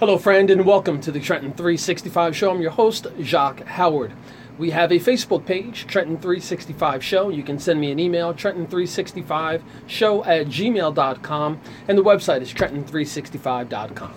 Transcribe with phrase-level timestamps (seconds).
[0.00, 2.52] Hello, friend, and welcome to the Trenton 365 Show.
[2.52, 4.12] I'm your host, Jacques Howard.
[4.56, 7.30] We have a Facebook page, Trenton 365 Show.
[7.30, 14.14] You can send me an email, Trenton365Show at gmail.com, and the website is Trenton365.com.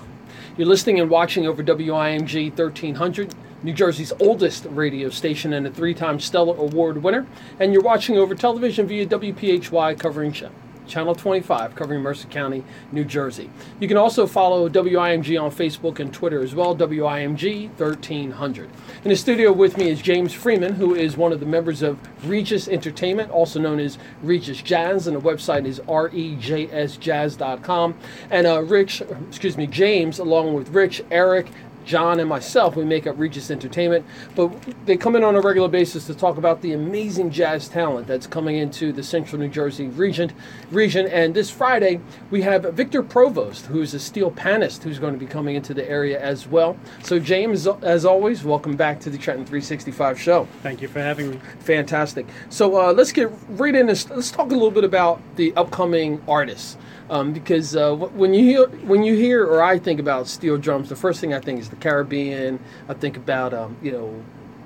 [0.56, 5.96] You're listening and watching over WIMG 1300, New Jersey's oldest radio station and a three
[5.96, 7.26] time Stellar Award winner,
[7.60, 10.52] and you're watching over television via WPHY covering show.
[10.92, 13.50] Channel 25, covering Mercer County, New Jersey.
[13.80, 18.70] You can also follow WIMG on Facebook and Twitter as well, WIMG 1300.
[19.06, 21.98] In the studio with me is James Freeman, who is one of the members of
[22.28, 27.96] Regis Entertainment, also known as Regis Jazz, and the website is rejsjazz.com.
[28.30, 31.48] And uh, Rich, excuse me, James, along with Rich, Eric,
[31.86, 34.52] John and myself, we make up Regis Entertainment, but
[34.86, 38.28] they come in on a regular basis to talk about the amazing jazz talent that's
[38.28, 40.32] coming into the Central New Jersey region.
[40.72, 45.20] Region, and this Friday we have Victor Provost, who's a steel panist, who's going to
[45.20, 46.78] be coming into the area as well.
[47.04, 50.48] So, James, as always, welcome back to the Trenton 365 show.
[50.64, 51.40] Thank you for having me.
[51.60, 52.28] Fantastic.
[52.50, 53.88] So, uh, let's get right in.
[53.88, 56.78] This, let's talk a little bit about the upcoming artists.
[57.12, 60.88] Um, because uh, when you hear when you hear or I think about steel drums,
[60.88, 62.58] the first thing I think is the Caribbean.
[62.88, 64.24] I think about um, you know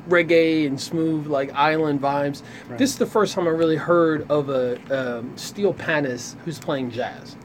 [0.07, 2.43] reggae and smooth like island vibes.
[2.69, 2.77] Right.
[2.77, 6.91] This is the first time I really heard of a um, steel panist who's playing
[6.91, 7.35] jazz.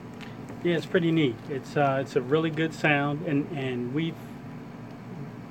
[0.62, 1.36] Yeah, it's pretty neat.
[1.48, 4.14] It's uh, it's a really good sound, and and we've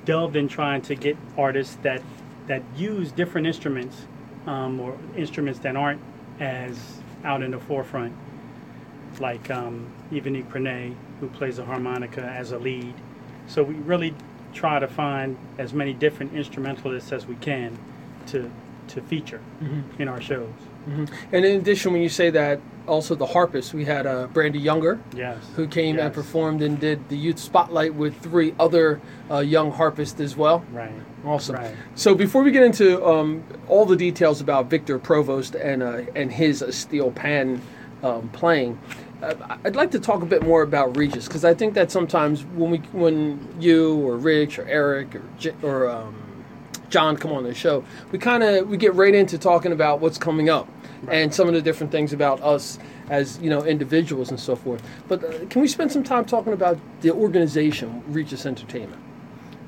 [0.04, 2.02] delved in trying to get artists that
[2.46, 4.06] that use different instruments
[4.46, 6.00] um, or instruments that aren't
[6.38, 6.78] as
[7.24, 8.14] out in the forefront
[9.20, 12.94] like um, Prené, who plays the harmonica as a lead.
[13.46, 14.14] So we really
[14.52, 17.78] try to find as many different instrumentalists as we can
[18.28, 18.50] to
[18.88, 20.02] to feature mm-hmm.
[20.02, 20.48] in our shows.
[20.88, 21.04] Mm-hmm.
[21.32, 24.98] And in addition, when you say that, also the harpist, we had uh, Brandee Younger,
[25.14, 25.38] yes.
[25.54, 26.06] who came yes.
[26.06, 30.64] and performed and did the youth spotlight with three other uh, young harpists as well.
[30.72, 30.90] Right.
[31.24, 31.56] Awesome.
[31.56, 31.74] Right.
[31.94, 36.32] So before we get into um, all the details about Victor Provost and uh, and
[36.32, 37.62] his steel pan
[38.02, 38.78] um, playing,
[39.22, 42.70] I'd like to talk a bit more about Regis because I think that sometimes when
[42.70, 46.44] we, when you or Rich or Eric or J- or um,
[46.88, 50.18] John come on the show, we kind of we get right into talking about what's
[50.18, 50.68] coming up
[51.02, 51.18] right.
[51.18, 52.78] and some of the different things about us
[53.10, 54.82] as you know individuals and so forth.
[55.08, 59.02] But uh, can we spend some time talking about the organization Regis Entertainment?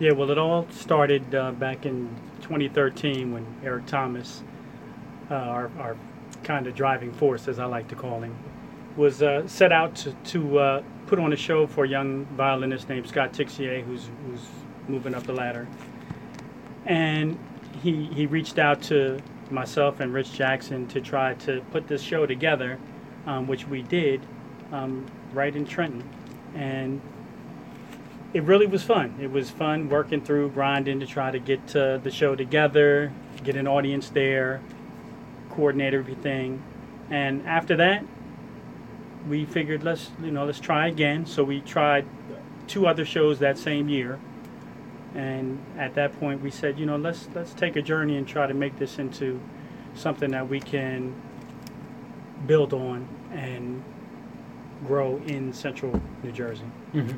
[0.01, 2.09] Yeah, well, it all started uh, back in
[2.41, 4.43] 2013 when Eric Thomas,
[5.31, 5.97] uh, our, our
[6.43, 8.35] kind of driving force, as I like to call him,
[8.97, 12.89] was uh, set out to, to uh, put on a show for a young violinist
[12.89, 14.41] named Scott Tixier, who's, who's
[14.89, 15.67] moving up the ladder.
[16.87, 17.39] And
[17.83, 19.21] he, he reached out to
[19.51, 22.79] myself and Rich Jackson to try to put this show together,
[23.27, 24.21] um, which we did
[24.73, 26.03] um, right in Trenton.
[26.55, 27.01] And
[28.35, 29.15] it really was fun.
[29.21, 33.13] It was fun working through, grinding to try to get uh, the show together,
[33.45, 34.61] get an audience there,
[35.51, 36.63] coordinate everything.
[37.11, 38.05] And after that,
[39.29, 41.27] we figured let's you know let's try again.
[41.27, 42.07] So we tried
[42.67, 44.19] two other shows that same year,
[45.15, 48.47] and at that point we said you know let's let's take a journey and try
[48.47, 49.41] to make this into
[49.95, 51.15] something that we can
[52.47, 53.83] build on and
[54.87, 56.65] grow in central New Jersey.
[56.93, 57.17] Mm-hmm.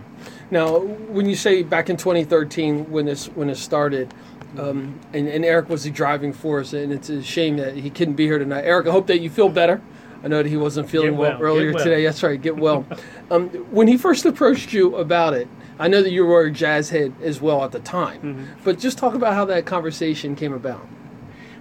[0.50, 4.12] Now, when you say back in 2013 when this when it started,
[4.58, 8.14] um, and, and, Eric was the driving force, and it's a shame that he couldn't
[8.14, 8.64] be here tonight.
[8.64, 9.80] Eric, I hope that you feel better.
[10.24, 11.84] I know that he wasn't feeling well, well, earlier well.
[11.84, 12.02] today.
[12.02, 12.86] That's right, get well.
[13.30, 15.48] um, when he first approached you about it,
[15.78, 18.44] I know that you were a jazz head as well at the time, mm-hmm.
[18.64, 20.86] but just talk about how that conversation came about.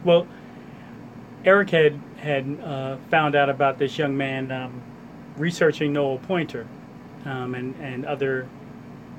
[0.05, 0.27] Well,
[1.43, 4.81] Eric had had uh, found out about this young man um,
[5.35, 6.65] researching Noel Pointer
[7.25, 8.47] um, and and other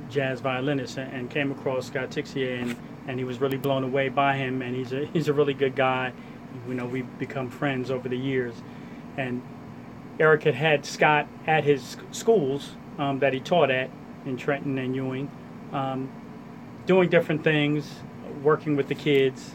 [0.09, 2.77] jazz violinists, and, and came across Scott Tixier, and,
[3.09, 4.63] and he was really blown away by him.
[4.63, 6.15] And he's a he's a really good guy.
[6.67, 8.55] You know, we've become friends over the years
[9.17, 9.43] and
[10.19, 13.91] Eric had had Scott at his schools um, that he taught at
[14.25, 15.31] in Trenton and Ewing,
[15.73, 16.11] um,
[16.87, 18.01] doing different things,
[18.43, 19.55] working with the kids.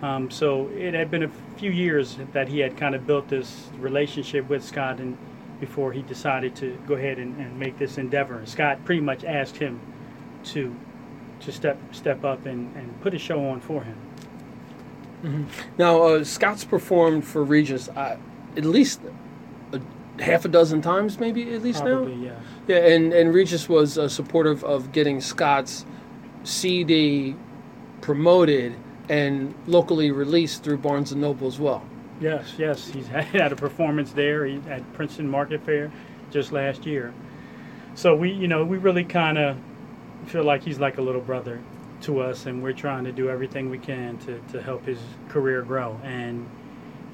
[0.00, 3.68] Um, so it had been a few years that he had kind of built this
[3.78, 5.18] relationship with Scott, and
[5.60, 8.38] before he decided to go ahead and, and make this endeavor.
[8.38, 9.80] And Scott pretty much asked him
[10.44, 10.74] to
[11.40, 13.96] to step step up and, and put a show on for him.
[15.22, 15.44] Mm-hmm.
[15.78, 17.88] Now, uh, Scott's performed for Regis.
[17.88, 18.18] I,
[18.56, 19.00] at least
[19.72, 19.80] a,
[20.22, 22.24] half a dozen times, maybe at least Probably, now.
[22.24, 22.40] Yeah.
[22.68, 25.84] Yeah, and and Regis was uh, supportive of getting Scott's
[26.44, 27.34] CD
[28.00, 28.74] promoted
[29.08, 31.82] and locally released through Barnes and Noble as well.
[32.20, 35.90] Yes, yes, he's had a performance there at Princeton Market Fair
[36.30, 37.14] just last year.
[37.94, 39.56] So we, you know, we really kind of
[40.26, 41.60] feel like he's like a little brother
[42.02, 44.98] to us, and we're trying to do everything we can to, to help his
[45.28, 45.98] career grow.
[46.04, 46.48] And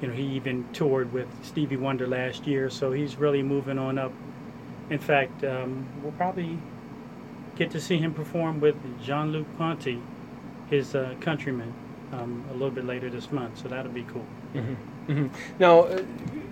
[0.01, 3.97] you know, he even toured with Stevie Wonder last year, so he's really moving on
[3.97, 4.11] up.
[4.89, 6.59] In fact, um, we'll probably
[7.55, 10.01] get to see him perform with Jean-Luc Ponty,
[10.69, 11.73] his uh, countryman,
[12.11, 13.57] um, a little bit later this month.
[13.61, 14.25] So that'll be cool.
[14.53, 15.11] Mm-hmm.
[15.11, 15.27] Mm-hmm.
[15.59, 16.03] Now, uh,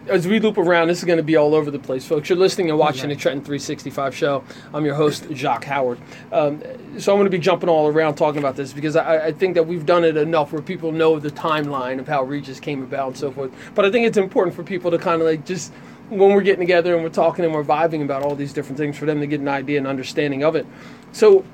[0.07, 2.29] as we loop around, this is going to be all over the place, folks.
[2.29, 4.43] You're listening and watching the Trenton 365 show.
[4.73, 5.99] I'm your host, Jacques Howard.
[6.31, 6.61] Um,
[6.97, 9.55] so I'm going to be jumping all around talking about this because I, I, think
[9.55, 13.07] that we've done it enough where people know the timeline of how Regis came about
[13.07, 13.51] and so forth.
[13.75, 15.71] But I think it's important for people to kind of like just
[16.09, 18.97] when we're getting together and we're talking and we're vibing about all these different things
[18.97, 20.67] for them to get an idea and understanding of it.
[21.13, 21.45] So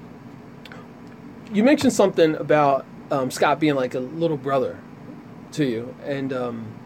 [1.54, 4.80] you mentioned something about um, Scott being like a little brother
[5.54, 6.79] to you, and um,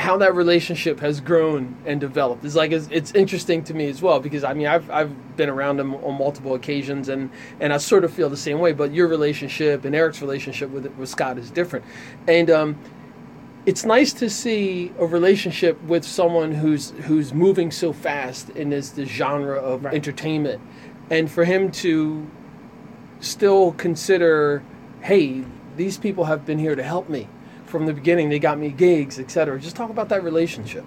[0.00, 4.00] how that relationship has grown and developed is like it's, it's, interesting to me as
[4.00, 7.30] well because I mean I've, I've been around him on multiple occasions and
[7.60, 10.86] and I sort of feel the same way but your relationship and Eric's relationship with
[10.96, 11.84] with Scott is different.
[12.26, 12.78] And um,
[13.66, 18.88] it's nice to see a relationship with someone who's who's moving so fast in this,
[18.90, 19.94] this genre of right.
[19.94, 20.62] entertainment.
[21.10, 22.26] And for him to
[23.20, 24.62] still consider
[25.02, 25.44] hey
[25.76, 27.28] these people have been here to help me
[27.70, 28.28] from the beginning.
[28.28, 29.58] They got me gigs, etc.
[29.58, 30.84] Just talk about that relationship.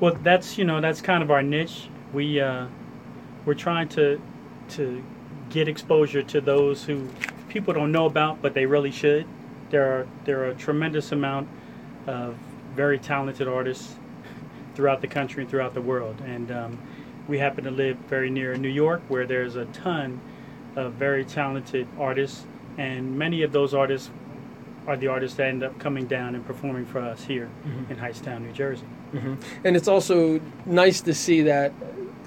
[0.00, 1.88] Well, that's you know that's kind of our niche.
[2.12, 2.66] We uh,
[3.46, 4.20] we're trying to
[4.70, 5.02] to
[5.50, 7.08] get exposure to those who
[7.48, 9.26] people don't know about, but they really should.
[9.70, 11.48] There are there are a tremendous amount
[12.06, 12.36] of
[12.74, 13.94] very talented artists
[14.74, 16.78] throughout the country and throughout the world, and um,
[17.28, 20.20] we happen to live very near New York, where there's a ton
[20.74, 22.44] of very talented artists,
[22.76, 24.10] and many of those artists
[24.86, 27.92] are the artists that end up coming down and performing for us here mm-hmm.
[27.92, 28.86] in Hightstown, New Jersey.
[29.12, 29.34] Mm-hmm.
[29.64, 31.72] And it's also nice to see that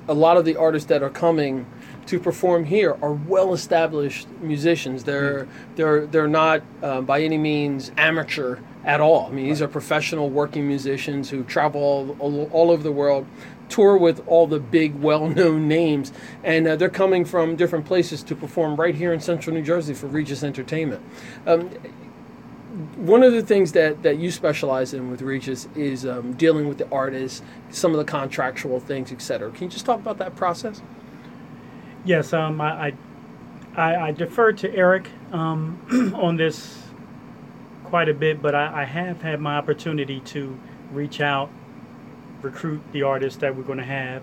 [0.07, 1.65] a lot of the artists that are coming
[2.05, 5.03] to perform here are well-established musicians.
[5.03, 5.75] They're mm-hmm.
[5.75, 9.25] they're they're not uh, by any means amateur at all.
[9.25, 9.49] I mean, right.
[9.49, 13.25] these are professional working musicians who travel all, all, all, over the world,
[13.67, 16.13] tour with all the big, well-known names,
[16.43, 19.95] and uh, they're coming from different places to perform right here in Central New Jersey
[19.95, 21.03] for Regis Entertainment.
[21.47, 21.71] Um,
[22.75, 26.77] one of the things that, that you specialize in with Regis is um, dealing with
[26.77, 29.50] the artists, some of the contractual things, etc.
[29.51, 30.81] Can you just talk about that process?
[32.04, 32.94] Yes, um, I,
[33.77, 35.80] I, I defer to Eric um,
[36.16, 36.81] on this
[37.86, 40.57] quite a bit, but I, I, have had my opportunity to
[40.92, 41.50] reach out,
[42.42, 44.22] recruit the artists that we're going to have,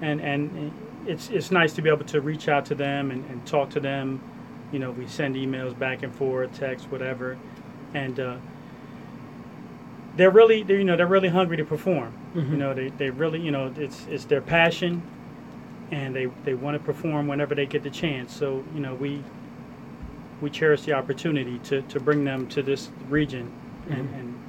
[0.00, 0.72] and and
[1.06, 3.80] it's it's nice to be able to reach out to them and, and talk to
[3.80, 4.20] them.
[4.72, 7.36] You know, we send emails back and forth, text, whatever
[7.94, 8.36] and uh,
[10.16, 12.12] they're really they're, you know they're really hungry to perform.
[12.34, 12.52] Mm-hmm.
[12.52, 15.02] You know they, they really you know it's it's their passion,
[15.90, 18.34] and they they want to perform whenever they get the chance.
[18.34, 19.22] So you know we
[20.42, 23.50] we cherish the opportunity to, to bring them to this region
[23.88, 24.14] and, mm-hmm.
[24.14, 24.42] and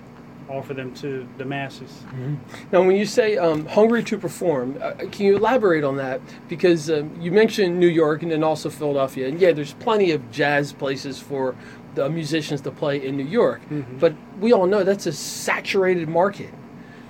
[0.49, 1.91] offer them to the masses.
[2.07, 2.35] Mm-hmm.
[2.71, 6.19] Now, when you say um, hungry to perform, uh, can you elaborate on that?
[6.49, 10.31] Because um, you mentioned New York and then also Philadelphia, and yeah, there's plenty of
[10.31, 11.55] jazz places for
[11.95, 13.61] the musicians to play in New York.
[13.69, 13.97] Mm-hmm.
[13.97, 16.53] But we all know that's a saturated market.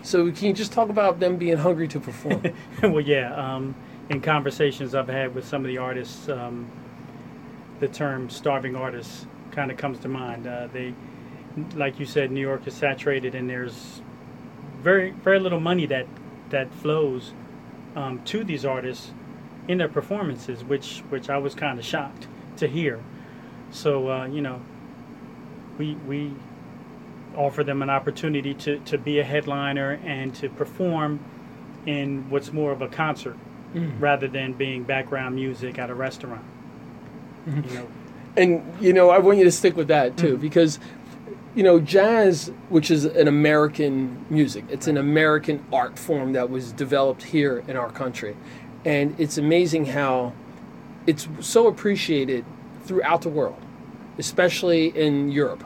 [0.03, 2.43] So can you just talk about them being hungry to perform?
[2.83, 3.33] well, yeah.
[3.33, 3.75] Um,
[4.09, 6.69] in conversations I've had with some of the artists, um,
[7.79, 10.45] the term "starving artists" kind of comes to mind.
[10.45, 10.93] Uh, they,
[11.75, 14.01] like you said, New York is saturated, and there's
[14.81, 16.05] very very little money that
[16.49, 17.31] that flows
[17.95, 19.11] um, to these artists
[19.67, 22.99] in their performances, which which I was kind of shocked to hear.
[23.71, 24.61] So uh, you know,
[25.77, 26.33] we we
[27.35, 31.19] offer them an opportunity to, to be a headliner and to perform
[31.85, 33.35] in what's more of a concert
[33.73, 33.99] mm-hmm.
[33.99, 36.43] rather than being background music at a restaurant.
[37.47, 37.69] Mm-hmm.
[37.69, 37.87] You know.
[38.35, 40.41] And you know, I want you to stick with that too, mm-hmm.
[40.41, 40.79] because
[41.55, 46.71] you know, jazz, which is an American music, it's an American art form that was
[46.71, 48.35] developed here in our country.
[48.85, 50.33] And it's amazing how
[51.05, 52.43] it's so appreciated
[52.85, 53.61] throughout the world
[54.17, 55.63] especially in Europe.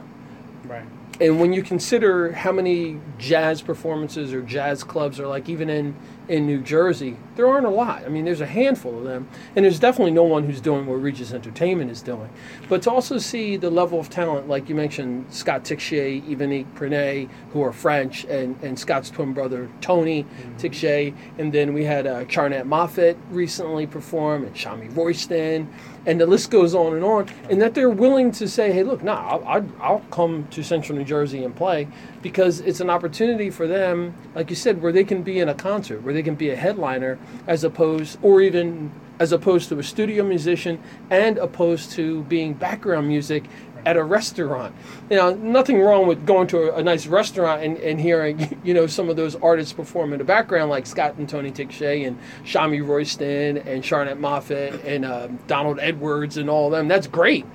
[0.64, 0.86] Right.
[1.20, 5.96] And when you consider how many jazz performances or jazz clubs are like, even in
[6.28, 8.04] in New Jersey, there aren't a lot.
[8.04, 10.96] I mean, there's a handful of them, and there's definitely no one who's doing what
[10.96, 12.28] Regis Entertainment is doing.
[12.68, 17.28] But to also see the level of talent, like you mentioned, Scott Tixier, Yvonnick Prené,
[17.52, 20.56] who are French, and, and Scott's twin brother Tony mm-hmm.
[20.56, 25.72] Tixier, and then we had uh, Charnett Moffett recently perform, and Shamie Royston,
[26.08, 27.28] and the list goes on and on.
[27.50, 31.04] And that they're willing to say, hey, look, nah, I'll, I'll come to Central New
[31.04, 31.86] Jersey and play
[32.22, 35.54] because it's an opportunity for them, like you said, where they can be in a
[35.54, 39.82] concert, where they can be a headliner, as opposed, or even as opposed to a
[39.82, 43.44] studio musician and opposed to being background music
[43.86, 44.74] at a restaurant.
[45.10, 48.74] You know, nothing wrong with going to a, a, nice restaurant and, and hearing, you
[48.74, 52.18] know, some of those artists perform in the background, like Scott and Tony Tixier and
[52.44, 56.88] Shamie Royston and Charnett Moffett and uh, Donald Edwards and all of them.
[56.88, 57.46] That's great.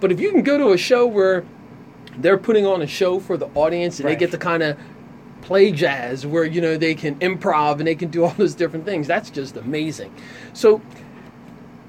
[0.00, 1.44] But if you can go to a show where
[2.18, 4.18] they're putting on a show for the audience and right.
[4.18, 4.78] they get to kind of
[5.40, 8.84] play jazz where you know they can improv and they can do all those different
[8.84, 10.12] things that's just amazing
[10.52, 10.82] so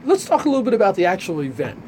[0.06, 1.82] let's talk a little bit about the actual event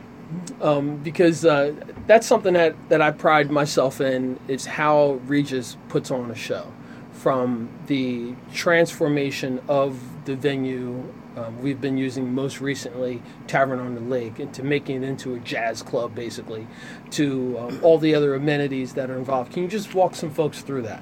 [0.62, 1.74] um, because uh,
[2.08, 6.72] that's something that, that I pride myself in is how Regis puts on a show.
[7.14, 11.04] From the transformation of the venue
[11.38, 15.40] um, we've been using most recently Tavern on the Lake into making it into a
[15.40, 16.68] jazz club basically
[17.12, 19.54] to um, all the other amenities that are involved.
[19.54, 21.02] Can you just walk some folks through that?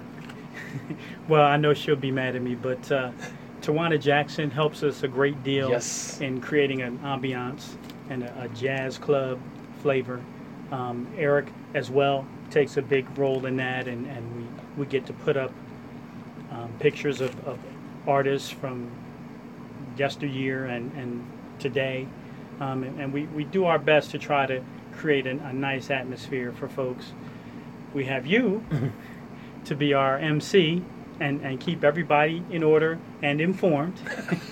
[1.28, 3.12] well, I know she'll be mad at me, but uh,
[3.62, 6.22] Tawana Jackson helps us a great deal yes.
[6.22, 7.76] in creating an ambiance
[8.10, 9.40] and a, a jazz club
[9.82, 10.22] flavor.
[10.72, 15.06] Um, Eric as well takes a big role in that, and, and we, we get
[15.08, 15.52] to put up
[16.52, 17.60] um, pictures of, of,
[18.08, 18.90] artists from
[19.98, 21.24] yesteryear and, and
[21.60, 22.08] today.
[22.60, 24.64] Um, and, and we, we do our best to try to
[24.94, 27.12] create an, a nice atmosphere for folks.
[27.94, 28.64] We have you
[29.66, 30.82] to be our MC
[31.20, 33.98] and, and keep everybody in order and informed,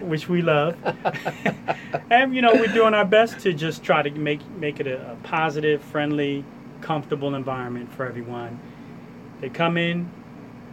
[0.00, 0.76] which we love.
[2.10, 5.12] and you know, we're doing our best to just try to make make it a,
[5.12, 6.44] a, positive, friendly,
[6.80, 8.58] comfortable environment for everyone.
[9.40, 10.10] They come in,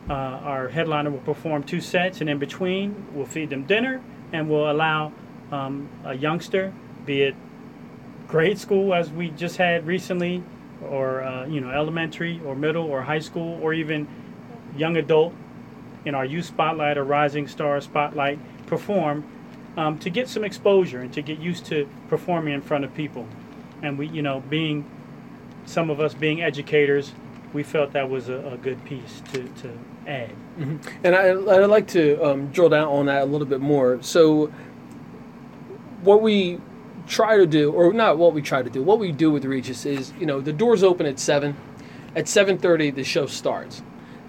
[0.09, 4.01] uh, our headliner will perform two sets, and in between, we'll feed them dinner,
[4.33, 5.13] and we'll allow
[5.51, 6.73] um, a youngster,
[7.05, 7.35] be it
[8.27, 10.43] grade school as we just had recently,
[10.81, 14.07] or uh, you know, elementary or middle or high school, or even
[14.75, 15.33] young adult
[16.05, 19.25] in our youth spotlight or rising star spotlight perform
[19.77, 23.27] um, to get some exposure and to get used to performing in front of people.
[23.81, 24.89] And we, you know, being
[25.65, 27.13] some of us being educators,
[27.53, 30.31] we felt that was a, a good piece to, to add.
[30.57, 30.77] Mm-hmm.
[31.03, 34.01] And I, I'd like to um, drill down on that a little bit more.
[34.01, 34.51] So,
[36.01, 36.59] what we
[37.07, 39.85] try to do, or not what we try to do, what we do with Regis
[39.85, 41.55] is, you know, the doors open at seven.
[42.15, 43.83] At seven thirty, the show starts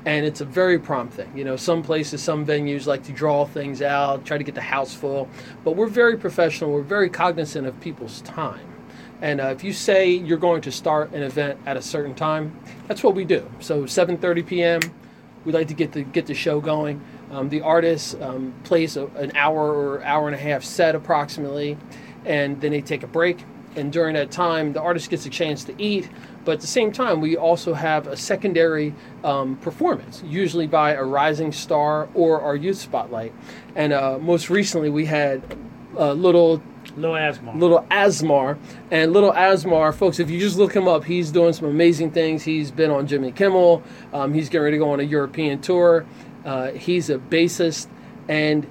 [0.04, 1.30] and it's a very prompt thing.
[1.36, 4.60] You know, some places, some venues like to draw things out, try to get the
[4.60, 5.28] house full,
[5.64, 6.72] but we're very professional.
[6.72, 8.60] We're very cognizant of people's time.
[9.20, 12.56] And uh, if you say you're going to start an event at a certain time,
[12.86, 13.50] that's what we do.
[13.60, 14.80] So 7:30 p.m.
[15.44, 17.00] We'd like to get the get the show going.
[17.30, 21.76] Um, the artist um, plays a, an hour or hour and a half set approximately,
[22.24, 23.44] and then they take a break.
[23.76, 26.08] And during that time, the artist gets a chance to eat,
[26.44, 31.04] but at the same time, we also have a secondary um, performance, usually by a
[31.04, 33.32] rising star or our youth spotlight.
[33.74, 35.42] And uh, most recently, we had
[35.96, 36.62] uh, little
[36.96, 37.58] Little Asmar.
[37.58, 38.58] Little Asmar.
[38.90, 42.42] And Little Asmar, folks, if you just look him up, he's doing some amazing things.
[42.42, 43.82] He's been on Jimmy Kimmel.
[44.12, 46.06] Um, he's getting ready to go on a European tour.
[46.44, 47.88] Uh, he's a bassist.
[48.26, 48.66] And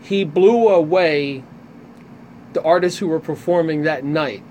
[0.00, 1.44] he blew away
[2.52, 4.42] the artists who were performing that night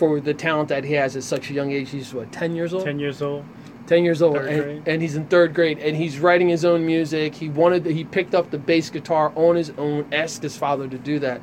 [0.00, 1.90] for the talent that he has at such a young age.
[1.90, 2.84] He's what, ten years old?
[2.86, 3.44] Ten years old.
[3.86, 7.34] Ten years old, and, and, he's in third grade, and he's writing his own music.
[7.34, 10.96] He wanted, he picked up the bass guitar on his own, asked his father to
[10.96, 11.42] do that,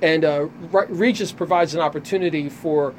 [0.00, 2.94] and uh, Regis provides an opportunity for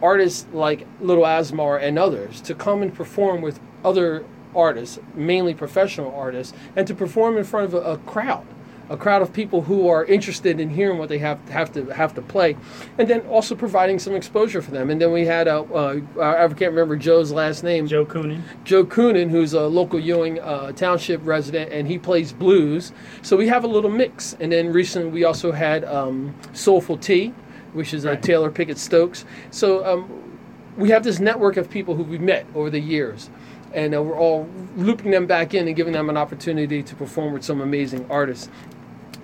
[0.00, 6.14] artists like Little Asmar and others to come and perform with other artists, mainly professional
[6.14, 8.46] artists, and to perform in front of a, a crowd
[8.90, 12.14] a crowd of people who are interested in hearing what they have have to have
[12.14, 12.56] to play,
[12.98, 14.90] and then also providing some exposure for them.
[14.90, 17.86] And then we had a uh, I can't remember Joe's last name.
[17.86, 18.42] Joe Coonan.
[18.64, 22.92] Joe Coonan, who's a local Ewing uh, Township resident, and he plays blues.
[23.22, 24.36] So we have a little mix.
[24.40, 27.28] And then recently we also had um, Soulful Tea,
[27.72, 28.22] which is uh, right.
[28.22, 29.24] Taylor Pickett Stokes.
[29.50, 30.38] So um,
[30.76, 33.30] we have this network of people who we've met over the years
[33.74, 37.32] and uh, we're all looping them back in and giving them an opportunity to perform
[37.32, 38.48] with some amazing artists.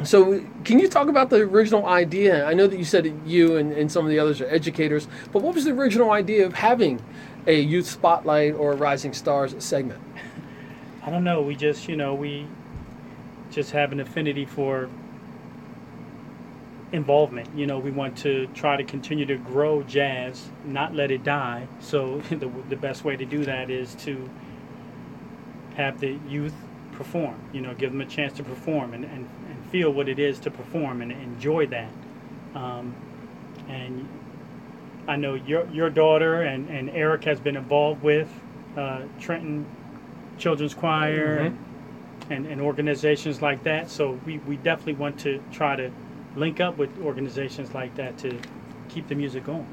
[0.05, 2.45] So, can you talk about the original idea?
[2.47, 5.43] I know that you said you and, and some of the others are educators, but
[5.43, 7.03] what was the original idea of having
[7.49, 10.01] a youth spotlight or a Rising Stars segment?
[11.03, 11.43] I don't know.
[11.43, 12.47] We just, you know, we
[13.51, 14.89] just have an affinity for
[16.93, 17.49] involvement.
[17.57, 21.67] You know, we want to try to continue to grow jazz, not let it die.
[21.81, 24.31] So, the, the best way to do that is to
[25.75, 26.55] have the youth
[26.93, 29.29] perform, you know, give them a chance to perform and, and
[29.71, 31.91] feel what it is to perform and enjoy that.
[32.55, 32.95] Um,
[33.69, 34.09] and
[35.07, 38.29] I know your your daughter and, and Eric has been involved with
[38.77, 39.67] uh, Trenton
[40.39, 42.33] Children's Choir mm-hmm.
[42.33, 43.91] and, and organizations like that.
[43.91, 45.91] So we, we definitely want to try to
[46.37, 48.39] link up with organizations like that to
[48.89, 49.67] keep the music going.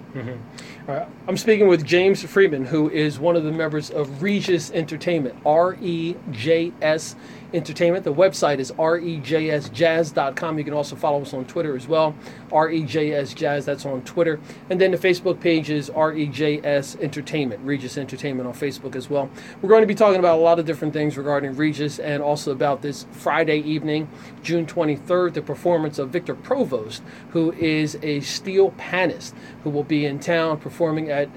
[0.87, 1.07] All right.
[1.27, 5.77] I'm speaking with James Freeman, who is one of the members of Regis Entertainment, R
[5.81, 7.15] E J S
[7.55, 8.03] Entertainment.
[8.03, 10.57] The website is rejsjazz.com.
[10.57, 12.13] You can also follow us on Twitter as well,
[12.51, 14.39] rejsjazz, that's on Twitter.
[14.69, 19.29] And then the Facebook page is rejs Entertainment, Regis Entertainment on Facebook as well.
[19.61, 22.51] We're going to be talking about a lot of different things regarding Regis and also
[22.51, 24.09] about this Friday evening,
[24.43, 29.33] June 23rd, the performance of Victor Provost, who is a steel panist
[29.63, 31.29] who will be in town performing at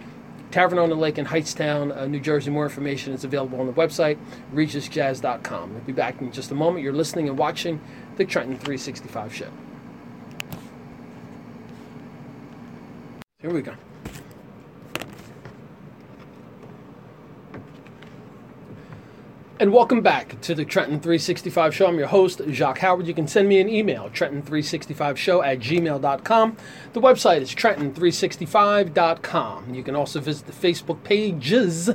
[0.50, 2.50] Tavern on the Lake in Hightstown, uh, New Jersey.
[2.50, 4.18] More information is available on the website,
[4.54, 5.74] rejsjazz.com.
[5.74, 6.82] We'll be back in just a moment.
[6.82, 7.80] You're listening and watching
[8.16, 9.50] the Trenton 365 show.
[13.40, 13.74] Here we go.
[19.60, 21.88] And welcome back to the Trenton 365 Show.
[21.88, 23.08] I'm your host, Jacques Howard.
[23.08, 26.56] You can send me an email, Trenton365Show at gmail.com.
[26.92, 29.74] The website is Trenton365.com.
[29.74, 31.90] You can also visit the Facebook pages,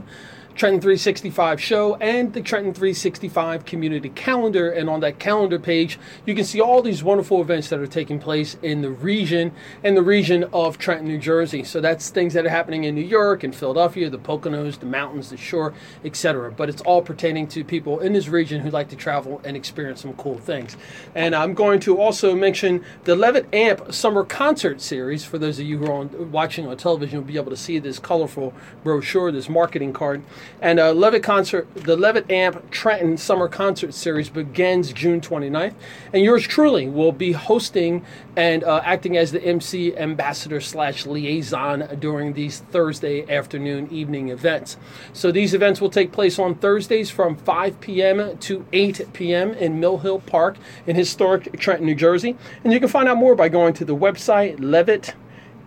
[0.55, 4.69] Trenton 365 Show, and the Trenton 365 Community Calendar.
[4.72, 8.19] And on that calendar page, you can see all these wonderful events that are taking
[8.19, 9.51] place in the region
[9.83, 11.63] and the region of Trenton, New Jersey.
[11.63, 15.31] So that's things that are happening in New York and Philadelphia, the Poconos, the mountains,
[15.31, 15.74] the shore,
[16.05, 16.51] etc.
[16.51, 20.01] But it's all pertaining to people in this region who like to travel and experience
[20.01, 20.77] some cool things.
[21.15, 25.25] And I'm going to also mention the Levitt Amp Summer Concert Series.
[25.25, 27.79] For those of you who are on, watching on television, you'll be able to see
[27.79, 30.22] this colorful brochure, this marketing card.
[30.62, 35.73] And uh, Levitt concert, the Levitt Amp Trenton Summer Concert Series begins June 29th,
[36.13, 41.97] and yours truly will be hosting and uh, acting as the MC ambassador slash liaison
[42.00, 44.77] during these Thursday afternoon evening events.
[45.12, 48.38] So these events will take place on Thursdays from 5 p.m.
[48.38, 49.53] to 8 p.m.
[49.53, 50.57] in Mill Hill Park
[50.88, 53.95] in historic Trenton, New Jersey, and you can find out more by going to the
[53.95, 55.13] website Levitt.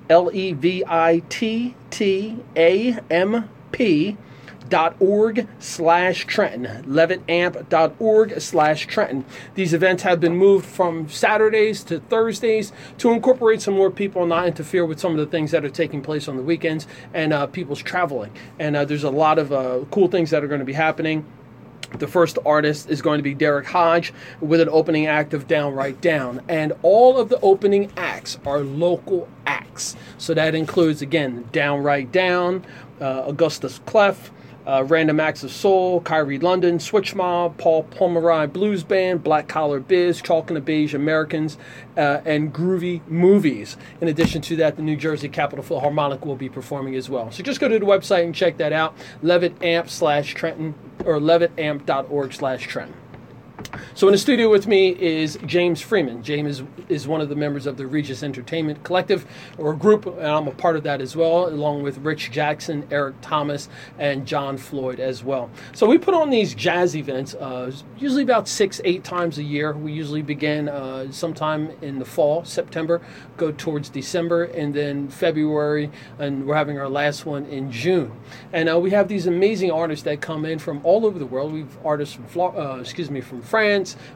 [0.08, 4.16] L E V I T T A M P
[4.68, 9.24] dot org slash Trenton, levittamp.org slash Trenton.
[9.54, 14.30] These events have been moved from Saturdays to Thursdays to incorporate some more people and
[14.30, 17.32] not interfere with some of the things that are taking place on the weekends and
[17.32, 18.32] uh, people's traveling.
[18.58, 21.24] And uh, there's a lot of uh, cool things that are going to be happening.
[21.98, 26.00] The first artist is going to be Derrick Hodge with an opening act of Downright
[26.00, 26.42] Down.
[26.48, 29.94] And all of the opening acts are local acts.
[30.18, 32.66] So that includes, again, Downright Down,
[33.00, 34.32] uh, Augustus Clef,
[34.66, 39.80] uh, Random Acts of Soul, Kyrie London, Switch Mob, Paul Pomeroy Blues Band, Black Collar
[39.80, 41.56] Biz, Chalk and the Beige Americans,
[41.96, 43.76] uh, and Groovy Movies.
[44.00, 47.30] In addition to that, the New Jersey Capitol Philharmonic will be performing as well.
[47.30, 50.74] So just go to the website and check that out, Levitt Amp slash Trenton,
[51.04, 52.94] or levittamp.org slash Trenton.
[53.94, 56.22] So in the studio with me is James Freeman.
[56.22, 59.26] James is, is one of the members of the Regis Entertainment Collective
[59.58, 63.16] or group, and I'm a part of that as well, along with Rich Jackson, Eric
[63.20, 65.50] Thomas, and John Floyd as well.
[65.72, 69.72] So we put on these jazz events uh, usually about six, eight times a year.
[69.72, 73.02] We usually begin uh, sometime in the fall, September,
[73.36, 78.12] go towards December, and then February, and we're having our last one in June.
[78.52, 81.52] And uh, we have these amazing artists that come in from all over the world.
[81.52, 83.55] We've artists from uh, excuse me from France.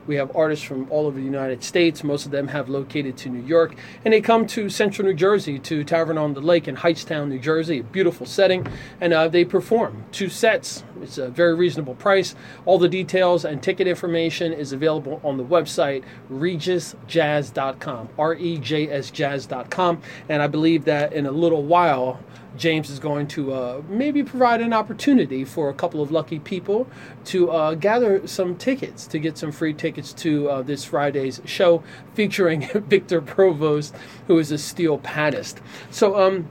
[0.07, 2.05] We have artists from all over the United States.
[2.05, 3.75] Most of them have located to New York,
[4.05, 7.39] and they come to Central New Jersey to Tavern on the Lake in Hightstown, New
[7.39, 7.79] Jersey.
[7.79, 8.67] A beautiful setting,
[9.01, 10.85] and uh, they perform two sets.
[11.01, 12.35] It's a very reasonable price.
[12.67, 18.91] All the details and ticket information is available on the website rejsjazz.com, R E J
[18.91, 22.21] S jazz.com, and I believe that in a little while.
[22.57, 26.87] James is going to uh, maybe provide an opportunity for a couple of lucky people
[27.27, 31.83] to uh, gather some tickets to get some free tickets to uh, this Friday's show
[32.15, 33.95] featuring Victor Provost,
[34.27, 35.57] who is a steel panist.
[35.91, 36.49] So, um,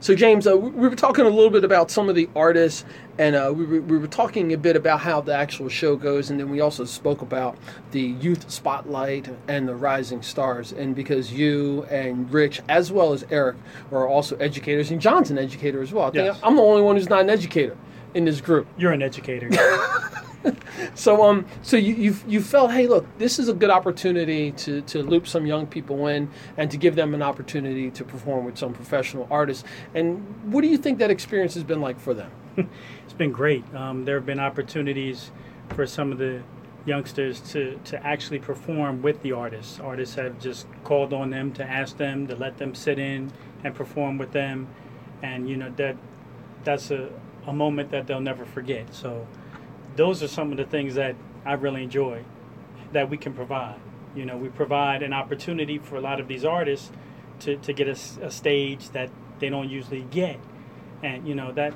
[0.00, 2.84] so James, uh, we we were talking a little bit about some of the artists,
[3.18, 6.30] and uh, we, were, we were talking a bit about how the actual show goes,
[6.30, 7.56] and then we also spoke about
[7.92, 10.72] the youth spotlight and the rising stars.
[10.72, 13.56] And because you and Rich, as well as Eric,
[13.90, 16.04] are also educators, and John's an educator as well.
[16.04, 16.40] I Yes.
[16.42, 17.76] I'm the only one who's not an educator
[18.16, 18.66] in this group.
[18.78, 19.50] You're an educator.
[20.94, 24.80] So um, so you you you felt, hey, look, this is a good opportunity to
[24.82, 28.56] to loop some young people in and to give them an opportunity to perform with
[28.56, 29.64] some professional artists.
[29.94, 32.30] And what do you think that experience has been like for them?
[32.56, 33.64] it's been great.
[33.74, 35.32] Um, there have been opportunities
[35.70, 36.42] for some of the
[36.86, 39.80] youngsters to, to actually perform with the artists.
[39.80, 43.32] Artists have just called on them to ask them to let them sit in
[43.64, 44.68] and perform with them,
[45.22, 45.96] and you know that
[46.64, 47.10] that's a,
[47.46, 48.94] a moment that they'll never forget.
[48.94, 49.26] So
[49.96, 52.24] those are some of the things that I really enjoy
[52.92, 53.76] that we can provide.
[54.14, 56.90] You know, we provide an opportunity for a lot of these artists
[57.40, 60.38] to, to get a, a stage that they don't usually get,
[61.02, 61.74] and you know that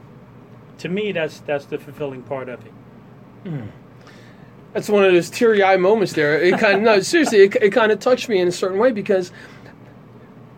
[0.78, 2.72] to me that's that's the fulfilling part of it.
[3.44, 3.68] Mm.
[4.72, 6.40] That's one of those teary eye moments there.
[6.40, 8.92] It kind of no seriously, it, it kind of touched me in a certain way
[8.92, 9.33] because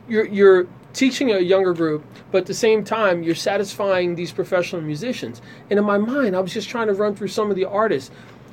[0.08, 4.82] you're you're teaching a younger group, but at the same time you're satisfying these professional
[4.82, 5.42] musicians.
[5.70, 8.10] And in my mind, I was just trying to run through some of the artists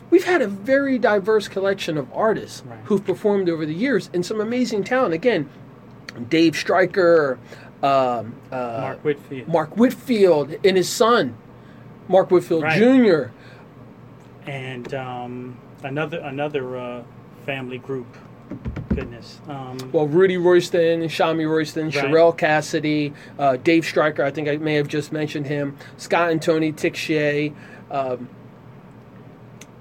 [0.10, 2.80] we've had a very diverse collection of artists right.
[2.86, 5.13] who've performed over the years and some amazing talent.
[5.13, 5.49] Again,
[6.30, 7.38] Dave Stryker,
[7.84, 11.38] um, uh, Mark Whitfield, Mark Whitfield, and his son,
[12.08, 12.78] Mark Whitfield right.
[12.78, 13.32] Jr.
[14.49, 17.04] And um, another another uh,
[17.45, 18.08] family group.
[19.00, 19.40] Goodness.
[19.48, 21.94] Um, well, Rudy Royston, Shamie Royston, right.
[21.94, 24.24] Sharel Cassity, uh, Dave Stryker.
[24.24, 25.78] I think I may have just mentioned him.
[25.98, 27.54] Scott and Tony Tixier.
[27.90, 28.30] Um,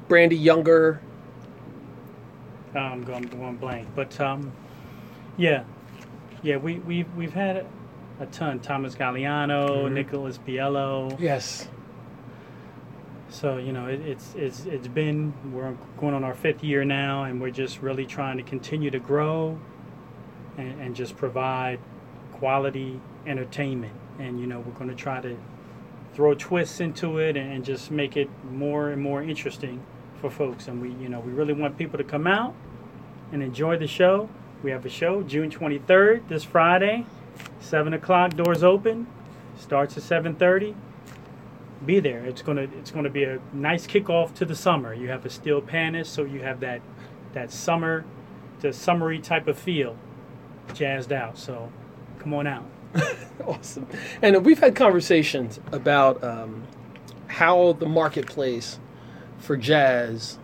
[0.09, 1.01] Brandee Younger.
[2.75, 4.53] I'm going, going blank, but um,
[5.37, 5.65] yeah,
[6.43, 7.67] yeah, we we've we've had
[8.21, 8.61] a ton.
[8.61, 9.95] Thomas Galliano, mm-hmm.
[9.95, 11.19] Nicholas Biello.
[11.19, 11.69] Yes.
[13.31, 17.25] So you know, it, it's it's it's been we're going on our fifth year now,
[17.25, 19.59] and we're just really trying to continue to grow,
[20.57, 21.79] and, and just provide
[22.33, 23.93] quality entertainment.
[24.19, 25.37] And you know, we're going to try to
[26.15, 29.85] throw twists into it and, and just make it more and more interesting
[30.21, 32.55] for folks, and we you know we really want people to come out
[33.31, 34.29] and enjoy the show.
[34.63, 37.05] We have a show June 23rd this Friday,
[37.61, 38.35] seven o'clock.
[38.35, 39.07] Doors open.
[39.59, 40.75] Starts at 7:30.
[41.85, 42.25] Be there.
[42.25, 44.93] It's gonna it's gonna be a nice kickoff to the summer.
[44.93, 46.81] You have a steel panis, so you have that
[47.35, 48.05] that summer,
[48.61, 49.97] the summery type of feel,
[50.75, 51.39] jazzed out.
[51.39, 51.71] So
[52.19, 52.65] come on out.
[53.47, 53.87] awesome.
[54.23, 56.65] And we've had conversations about um,
[57.29, 58.79] how the marketplace
[59.39, 60.39] for jazz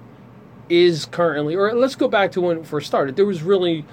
[0.69, 3.17] is currently, or let's go back to when it first started.
[3.17, 3.85] There was really,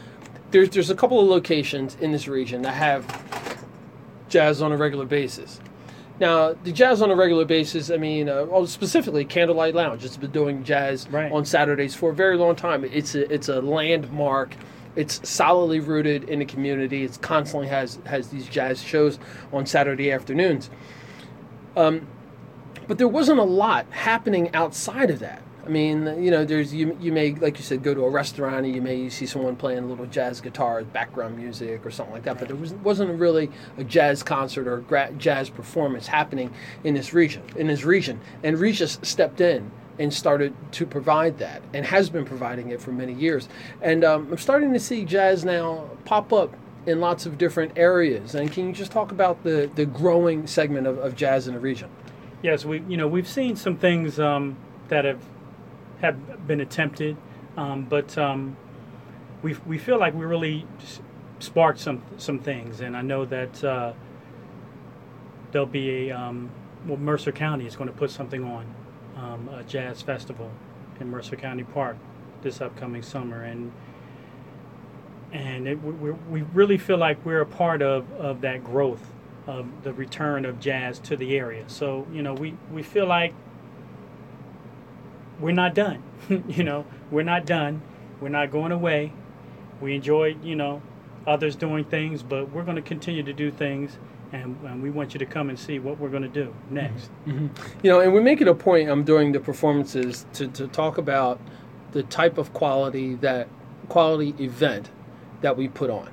[0.51, 3.65] there's there's a couple of locations in this region that have
[4.29, 5.59] jazz on a regular basis.
[6.21, 10.29] Now, the jazz on a regular basis, I mean, uh, specifically Candlelight Lounge, it's been
[10.29, 11.31] doing jazz right.
[11.31, 12.85] on Saturdays for a very long time.
[12.85, 14.53] It's a, it's a landmark.
[14.95, 17.03] It's solidly rooted in the community.
[17.03, 19.17] It constantly has has these jazz shows
[19.51, 20.69] on Saturday afternoons.
[21.75, 22.05] Um,
[22.87, 25.41] but there wasn't a lot happening outside of that.
[25.63, 28.65] I mean, you know, there's you you may like you said go to a restaurant
[28.65, 32.23] and you may see someone playing a little jazz guitar, background music or something like
[32.23, 32.39] that.
[32.39, 36.51] But there was wasn't really a jazz concert or gra- jazz performance happening
[36.83, 37.43] in this region.
[37.55, 39.69] In this region, and Regis stepped in
[39.99, 43.47] and started to provide that, and has been providing it for many years.
[43.81, 46.55] And um, I'm starting to see jazz now pop up
[46.87, 48.33] in lots of different areas.
[48.33, 51.59] And can you just talk about the the growing segment of, of jazz in the
[51.59, 51.89] region?
[52.41, 54.55] Yes, we you know we've seen some things um,
[54.87, 55.19] that have
[56.01, 57.17] have been attempted,
[57.57, 58.57] um, but um,
[59.41, 60.65] we we feel like we really
[61.39, 63.93] sparked some some things, and I know that uh,
[65.51, 66.49] there'll be a um,
[66.85, 68.65] well Mercer County is going to put something on
[69.17, 70.51] um, a jazz festival
[70.99, 71.97] in Mercer County Park
[72.41, 73.71] this upcoming summer, and
[75.31, 79.13] and it, we, we really feel like we're a part of, of that growth
[79.47, 81.63] of the return of jazz to the area.
[81.67, 83.33] So you know, we we feel like
[85.41, 86.03] we're not done.
[86.47, 87.81] you know, we're not done.
[88.19, 89.13] We're not going away.
[89.81, 90.81] We enjoy you know
[91.27, 93.97] others doing things, but we're going to continue to do things.
[94.33, 97.11] And, and, we want you to come and see what we're going to do next.
[97.27, 97.47] Mm-hmm.
[97.83, 100.97] You know, and we make it a point um, during the performances to, to talk
[100.97, 101.37] about
[101.91, 103.49] the type of quality that
[103.89, 104.89] quality event
[105.41, 106.09] that we put on.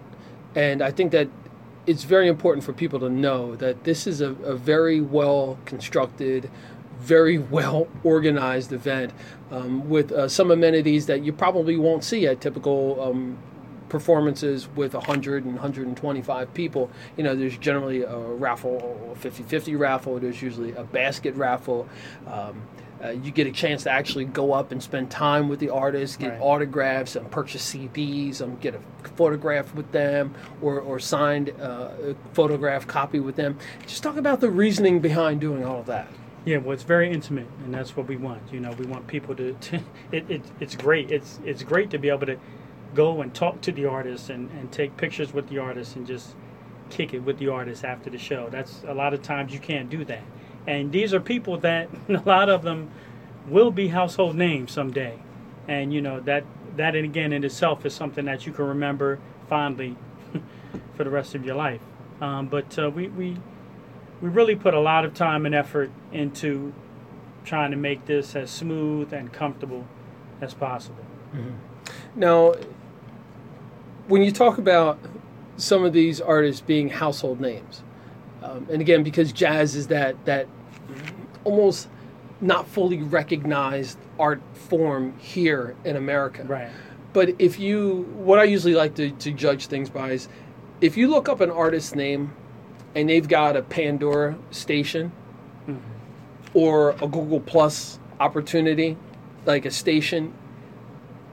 [0.56, 1.28] And I think that
[1.86, 6.50] it's very important for people to know that this is a, a very well constructed,
[6.98, 9.12] very well organized event
[9.50, 13.38] um, with uh, some amenities that you probably won't see at typical um,
[13.88, 16.90] performances with 100 and 125 people.
[17.16, 21.88] You know, there's generally a raffle, a 50 50 raffle, there's usually a basket raffle.
[22.26, 22.62] Um,
[23.02, 26.16] uh, you get a chance to actually go up and spend time with the artists,
[26.16, 26.40] get right.
[26.40, 28.80] autographs, and purchase CDs, and get a
[29.10, 31.90] photograph with them, or, or signed uh,
[32.32, 33.56] photograph copy with them.
[33.86, 36.08] Just talk about the reasoning behind doing all of that.
[36.48, 38.40] Yeah, well, it's very intimate, and that's what we want.
[38.50, 39.52] You know, we want people to.
[39.52, 39.76] to
[40.12, 41.10] it, it, it's great.
[41.10, 42.38] It's it's great to be able to
[42.94, 46.34] go and talk to the artists and, and take pictures with the artists and just
[46.88, 48.48] kick it with the artists after the show.
[48.48, 50.22] That's a lot of times you can't do that.
[50.66, 52.92] And these are people that a lot of them
[53.46, 55.18] will be household names someday.
[55.68, 56.44] And you know that
[56.76, 59.18] that again in itself is something that you can remember
[59.50, 59.98] fondly
[60.96, 61.82] for the rest of your life.
[62.22, 63.36] Um, but uh, we, we
[64.20, 66.72] we really put a lot of time and effort into
[67.44, 69.86] trying to make this as smooth and comfortable
[70.40, 71.04] as possible.
[71.34, 71.54] Mm-hmm.
[72.14, 72.54] Now,
[74.06, 74.98] when you talk about
[75.56, 77.82] some of these artists being household names,
[78.42, 80.46] um, and again, because jazz is that that
[81.44, 81.88] almost
[82.40, 86.44] not fully recognized art form here in America.
[86.44, 86.70] Right.
[87.12, 90.28] But if you, what I usually like to, to judge things by is
[90.80, 92.32] if you look up an artist's name
[92.94, 95.12] and they've got a Pandora station
[96.54, 98.96] or a Google Plus opportunity,
[99.46, 100.32] like a station,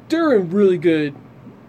[0.09, 1.15] they're in really good.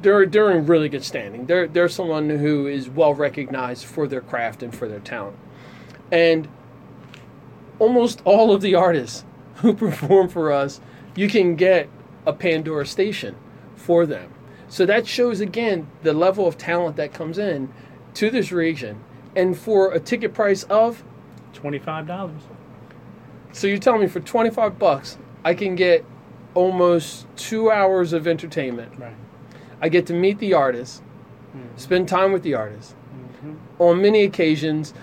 [0.02, 1.46] They're, they're in really good standing.
[1.46, 5.36] They're, they're someone who is well recognized for their craft and for their talent.
[6.12, 6.48] And
[7.78, 9.24] almost all of the artists
[9.56, 10.80] who perform for us,
[11.14, 11.88] you can get
[12.26, 13.36] a Pandora station
[13.74, 14.32] for them.
[14.68, 17.72] So that shows again the level of talent that comes in
[18.14, 19.02] to this region.
[19.36, 21.04] And for a ticket price of,
[21.52, 22.42] Twenty-five dollars.
[23.52, 26.04] so you're telling me for 25 bucks, I can get
[26.54, 28.92] almost two hours of entertainment.
[28.98, 29.14] Right.
[29.80, 31.02] I get to meet the artist,
[31.54, 31.78] Mhm.
[31.78, 32.94] spend time with the artist.
[33.44, 33.56] Mhm.
[33.78, 34.94] On many occasions,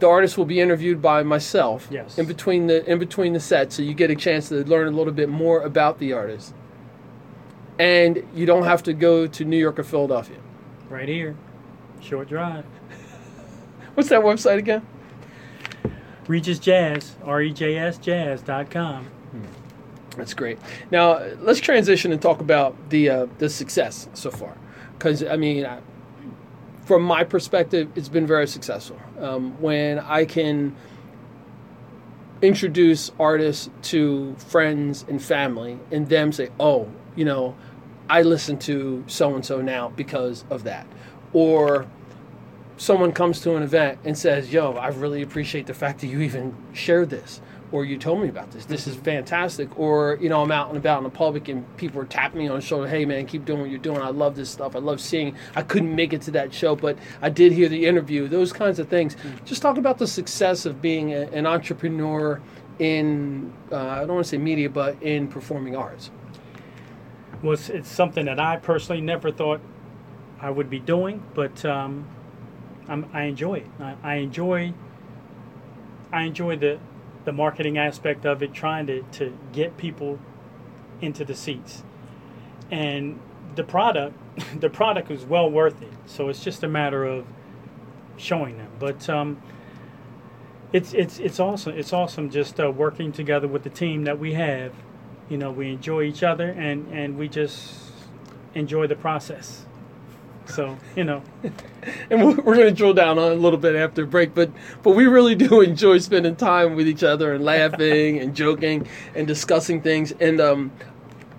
[0.00, 2.18] the artist will be interviewed by myself Yes.
[2.18, 4.90] in between the in between the sets, so you get a chance to learn a
[4.96, 6.54] little bit more about the artist.
[7.78, 10.36] And you don't have to go to New York or Philadelphia.
[10.90, 11.34] Right here.
[12.00, 12.64] Short drive.
[13.94, 14.86] What's that website again?
[16.26, 17.16] Regis Jazz.
[17.24, 19.10] R E J S Jazz.com.
[20.16, 20.58] That's great.
[20.90, 24.56] Now let's transition and talk about the uh, the success so far,
[24.98, 25.80] because I mean, I,
[26.84, 29.00] from my perspective, it's been very successful.
[29.20, 30.76] Um, when I can
[32.42, 37.56] introduce artists to friends and family, and them say, "Oh, you know,
[38.10, 40.86] I listen to so and so now because of that,"
[41.32, 41.86] or
[42.82, 46.20] someone comes to an event and says, "Yo, I really appreciate the fact that you
[46.20, 47.40] even shared this."
[47.70, 48.66] Or you told me about this.
[48.66, 49.78] This is fantastic.
[49.78, 52.48] Or you know, I'm out and about in the public and people are tapping me
[52.48, 52.86] on the shoulder.
[52.86, 54.02] Hey, man, keep doing what you're doing.
[54.02, 54.76] I love this stuff.
[54.76, 55.36] I love seeing.
[55.56, 58.28] I couldn't make it to that show, but I did hear the interview.
[58.28, 59.16] Those kinds of things.
[59.46, 62.42] Just talk about the success of being a, an entrepreneur
[62.78, 66.10] in uh, I don't want to say media, but in performing arts.
[67.42, 69.62] Well, it's, it's something that I personally never thought
[70.40, 72.06] I would be doing, but um,
[72.88, 73.66] I'm, I enjoy it.
[73.80, 74.74] I, I enjoy.
[76.12, 76.78] I enjoy the
[77.24, 80.18] the marketing aspect of it, trying to, to get people
[81.00, 81.82] into the seats,
[82.70, 83.20] and
[83.54, 84.16] the product.
[84.58, 85.92] The product is well worth it.
[86.06, 87.26] So it's just a matter of
[88.16, 88.70] showing them.
[88.78, 89.42] But um,
[90.72, 91.76] it's it's it's awesome.
[91.76, 94.72] It's awesome just uh, working together with the team that we have.
[95.28, 97.92] You know, we enjoy each other and and we just
[98.54, 99.66] enjoy the process.
[100.46, 101.22] So you know,
[102.10, 104.50] and we're going to drill down on a little bit after break but
[104.82, 109.26] but we really do enjoy spending time with each other and laughing and joking and
[109.26, 110.12] discussing things.
[110.12, 110.72] And um,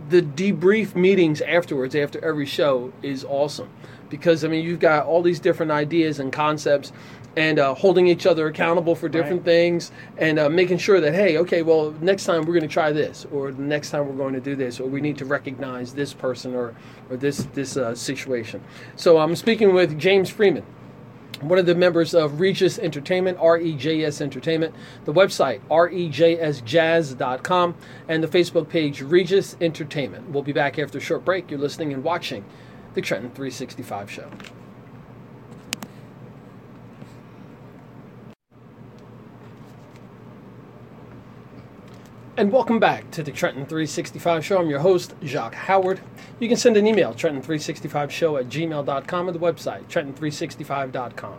[0.10, 3.70] the debrief meetings afterwards after every show is awesome.
[4.10, 6.92] Because i mean you've got all these different ideas and concepts
[7.36, 9.46] and uh, holding each other accountable for different Right.
[9.46, 12.92] things and uh, making sure that hey okay well next time we're going to try
[12.92, 15.94] this or the next time we're going to do this or we need to recognize
[15.94, 16.76] this person or
[17.10, 18.62] or this this uh, situation
[18.96, 20.64] so i'm speaking with james freeman
[21.42, 27.76] one of the members of Regis Entertainment, REJS Entertainment, the website, rejsjazz.com,
[28.08, 30.30] and the Facebook page, Regis Entertainment.
[30.30, 31.52] We'll be back after a short break.
[31.52, 32.46] You're listening and watching
[32.94, 34.30] the Trenton 365 show.
[42.36, 44.60] And welcome back to the Trenton 365 Show.
[44.60, 46.00] I'm your host, Jacques Howard.
[46.40, 51.36] You can send an email, Trenton365show at gmail.com, or the website, Trenton365.com.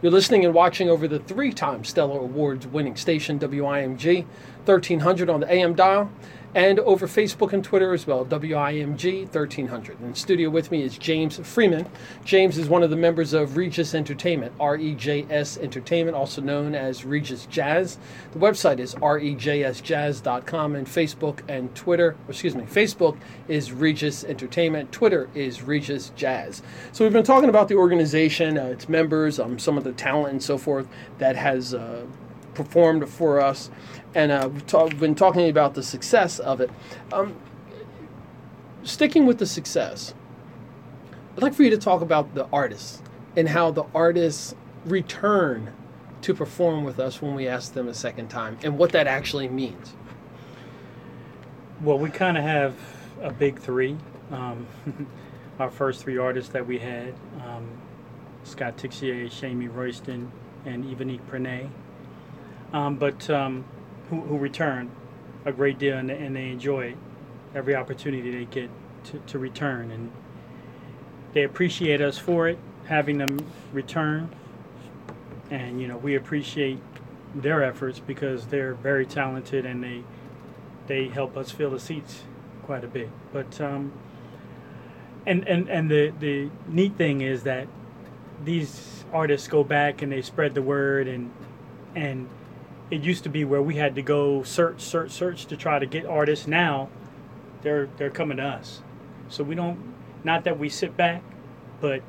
[0.00, 4.24] You're listening and watching over the three time Stellar Awards winning station, WIMG,
[4.64, 6.10] 1300 on the AM dial,
[6.54, 10.00] and over Facebook and Twitter as well, WIMG 1300.
[10.00, 11.86] In studio with me is James Freeman.
[12.24, 17.46] James is one of the members of Regis Entertainment, R-E-J-S Entertainment, also known as Regis
[17.46, 17.98] Jazz.
[18.32, 25.28] The website is rejsjazz.com and Facebook and Twitter, excuse me, Facebook is Regis Entertainment, Twitter
[25.34, 26.62] is Regis Jazz.
[26.92, 30.32] So we've been talking about the organization, uh, its members, um, some of the talent
[30.32, 32.06] and so forth that has uh,
[32.58, 33.70] performed for us,
[34.14, 36.70] and uh, we've, ta- we've been talking about the success of it.
[37.12, 37.36] Um,
[38.82, 40.14] sticking with the success,
[41.36, 43.02] I'd like for you to talk about the artists
[43.36, 45.72] and how the artists return
[46.22, 49.48] to perform with us when we ask them a second time, and what that actually
[49.48, 49.94] means.
[51.80, 52.74] well, we kind of have
[53.22, 53.96] a big three.
[54.32, 54.66] Um,
[55.58, 57.66] our first three artists that we had um,
[58.44, 60.30] Scott Tixier, Shamie Royston,
[60.64, 61.68] and Yvonnick Prené.
[62.72, 63.64] Um, but um,
[64.10, 64.90] who, who return
[65.44, 66.94] a great deal and, and they enjoy
[67.54, 68.70] every opportunity they get
[69.04, 69.90] to, to return.
[69.90, 70.10] And
[71.32, 73.38] they appreciate us for it, having them
[73.72, 74.30] return,
[75.50, 76.78] and you know we appreciate
[77.34, 80.02] their efforts because they're very talented and they
[80.86, 82.22] they help us fill the seats
[82.62, 83.10] quite a bit.
[83.32, 83.92] But um,
[85.26, 87.68] and and and the the neat thing is that
[88.44, 91.30] these artists go back and they spread the word and
[91.94, 92.28] and
[92.90, 95.86] it used to be where we had to go search search search to try to
[95.86, 96.46] get artists.
[96.46, 96.88] Now
[97.62, 98.82] they're they're coming to us.
[99.28, 101.22] So we don't not that we sit back
[101.80, 102.02] but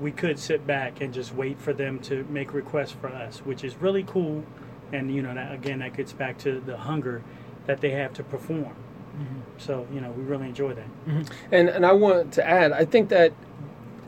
[0.00, 3.64] we could sit back and just wait for them to make requests for us which
[3.64, 4.44] is really cool.
[4.92, 7.22] And you know that, again that gets back to the hunger
[7.66, 8.74] that they have to perform.
[9.14, 9.40] Mm-hmm.
[9.58, 10.88] so you know we really enjoy that.
[11.06, 11.22] Mm-hmm.
[11.52, 13.32] and and i want to add i think that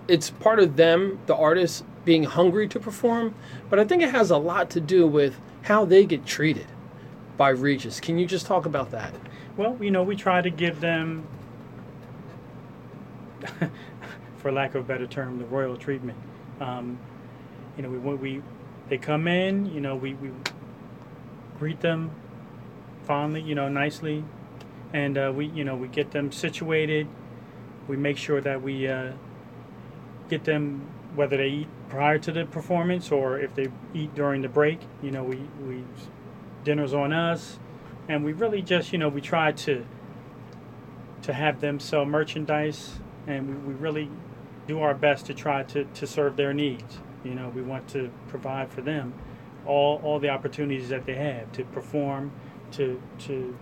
[0.09, 3.33] it's part of them the artists being hungry to perform
[3.70, 6.66] but i think it has a lot to do with how they get treated
[7.37, 8.00] by regis.
[8.00, 9.14] Can you just talk about that?
[9.57, 11.26] Well you know we try to give them
[14.38, 16.18] for lack of a better term the royal treatment.
[16.61, 16.98] Um,
[17.76, 18.42] you know we we
[18.88, 20.31] they come in you know we, we
[21.59, 22.11] greet them
[23.07, 24.24] fondly, you know, nicely,
[24.92, 27.07] and uh, we, you know, we get them situated.
[27.88, 29.12] We make sure that we uh,
[30.29, 34.49] get them whether they eat prior to the performance or if they eat during the
[34.49, 34.81] break.
[35.03, 35.85] You know, we we
[36.64, 37.59] dinner's on us,
[38.09, 39.85] and we really just, you know, we try to
[41.22, 44.11] to have them sell merchandise, and we, we really
[44.66, 46.99] do our best to try to, to serve their needs.
[47.25, 49.14] You know, we want to provide for them
[49.64, 52.33] all, all the opportunities that they have to perform,
[52.72, 53.57] to, to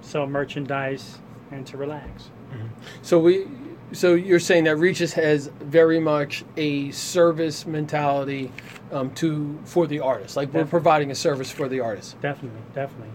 [0.00, 1.18] sell merchandise,
[1.50, 2.30] and to relax.
[2.50, 2.66] Mm-hmm.
[3.02, 3.46] So we,
[3.94, 8.52] so you're saying that Regis has very much a service mentality
[8.92, 10.36] um, to for the artist.
[10.36, 10.64] Like definitely.
[10.64, 12.20] we're providing a service for the artist.
[12.20, 13.08] Definitely, definitely.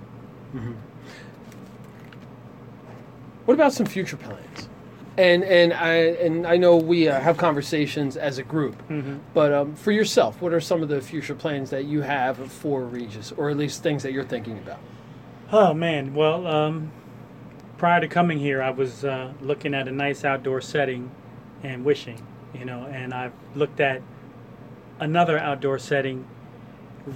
[0.56, 0.74] Mm-hmm.
[3.46, 4.70] What about some future plans?
[5.20, 9.18] and and I and I know we uh, have conversations as a group, mm-hmm.
[9.34, 12.86] but um, for yourself, what are some of the future plans that you have for
[12.86, 14.80] Regis, or at least things that you're thinking about?
[15.52, 16.92] Oh man, well, um,
[17.80, 21.10] prior to coming here, I was uh, looking at a nice outdoor setting
[21.64, 22.22] and wishing,
[22.54, 24.02] you know, and I've looked at
[25.00, 26.28] another outdoor setting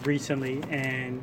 [0.06, 1.22] recently and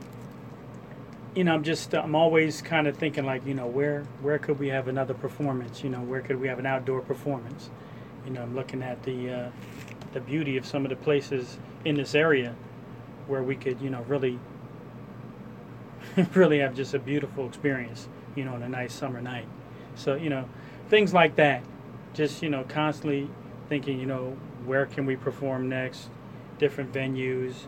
[1.34, 4.58] you know, I'm just I'm always kind of thinking like, you know, where where could
[4.58, 5.82] we have another performance?
[5.82, 7.70] You know, where could we have an outdoor performance?
[8.24, 9.50] You know, I'm looking at the uh,
[10.12, 12.54] the beauty of some of the places in this area
[13.28, 14.40] where we could, you know, really
[16.34, 18.08] really have just a beautiful experience,
[18.40, 19.46] you know, on a nice summer night.
[19.94, 20.48] So, you know,
[20.88, 21.62] things like that.
[22.14, 23.28] Just, you know, constantly
[23.68, 26.08] thinking, you know, where can we perform next?
[26.58, 27.66] Different venues,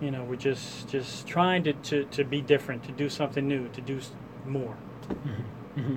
[0.00, 3.68] you know we're just just trying to, to, to be different to do something new
[3.68, 4.00] to do
[4.46, 4.76] more
[5.08, 5.42] mm-hmm.
[5.80, 5.94] Mm-hmm.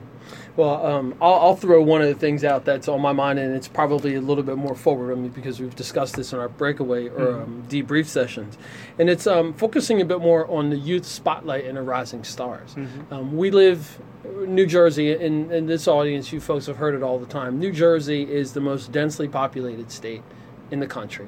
[0.55, 3.55] well um, I'll, I'll, throw one of the things out that's on my mind and
[3.55, 6.49] it's probably a little bit more forward I mean, because we've discussed this in our
[6.49, 7.43] breakaway or mm-hmm.
[7.43, 8.57] um, debrief sessions
[8.97, 12.75] and it's um, focusing a bit more on the youth spotlight and the rising stars
[12.75, 13.13] mm-hmm.
[13.13, 17.19] um, we live New Jersey, in, in this audience, you folks have heard it all
[17.19, 17.59] the time.
[17.59, 20.23] New Jersey is the most densely populated state
[20.71, 21.27] in the country.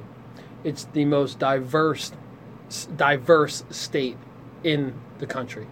[0.64, 2.12] It's the most diverse
[2.96, 4.16] diverse state
[4.64, 5.66] in the country.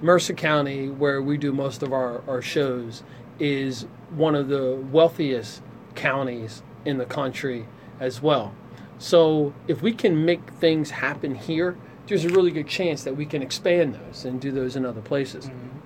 [0.00, 3.02] Mercer County, where we do most of our, our shows,
[3.38, 5.62] is one of the wealthiest
[5.94, 7.66] counties in the country
[8.00, 8.54] as well.
[8.98, 13.26] So if we can make things happen here, there's a really good chance that we
[13.26, 15.46] can expand those and do those in other places.
[15.46, 15.78] Mm-hmm.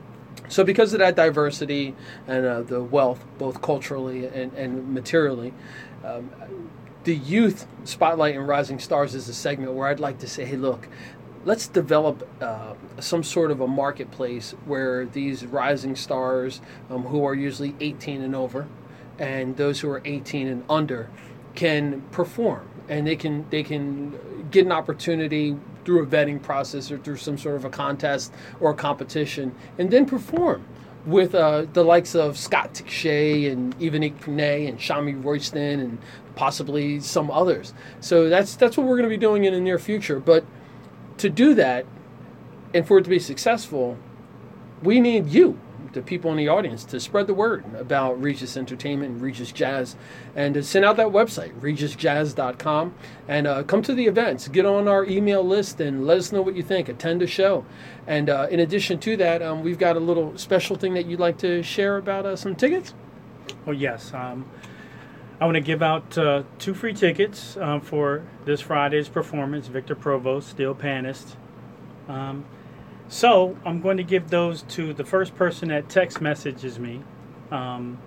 [0.49, 1.95] So because of that diversity
[2.27, 5.53] and uh, the wealth, both culturally and, and materially,
[6.05, 6.31] um,
[7.05, 10.57] the youth spotlight and rising stars is a segment where I'd like to say, hey,
[10.57, 10.89] look,
[11.45, 17.35] let's develop uh, some sort of a marketplace where these rising stars, um, who are
[17.35, 18.69] usually 18 and over,
[19.19, 21.11] and those who are 18 and under,
[21.55, 24.19] can perform, and they can they can
[24.51, 28.71] get an opportunity through a vetting process or through some sort of a contest or
[28.71, 30.65] a competition, and then perform
[31.05, 35.99] with uh, the likes of Scott Tixier and Yvonnick Prené and Shamie Royston and
[36.37, 37.75] possibly some others.
[38.01, 40.21] So that's that's what we're going to be doing in the near future.
[40.21, 40.45] But
[41.23, 41.87] to do that,
[42.75, 43.97] and for it to be successful,
[44.83, 45.59] we need you,
[45.93, 49.95] the people in the audience, to spread the word about Regis Entertainment Regis Jazz,
[50.35, 52.95] and to send out that website, rejsjazz.com,
[53.29, 54.49] and uh, come to the events.
[54.49, 56.89] Get on our email list and let us know what you think.
[56.89, 57.65] Attend a show.
[58.07, 61.21] And uh, in addition to that, um, we've got a little special thing that you'd
[61.21, 62.95] like to share about uh, some tickets.
[63.67, 64.13] Oh yes.
[64.13, 64.45] Um,
[65.43, 69.67] I want to give out uh, two free tickets um, for this Friday's performance.
[69.67, 71.35] Victor Provost, Steel Panist.
[72.07, 72.45] Um,
[73.09, 77.03] so I'm going to give those to the first person that text messages me.
[77.51, 77.99] Um,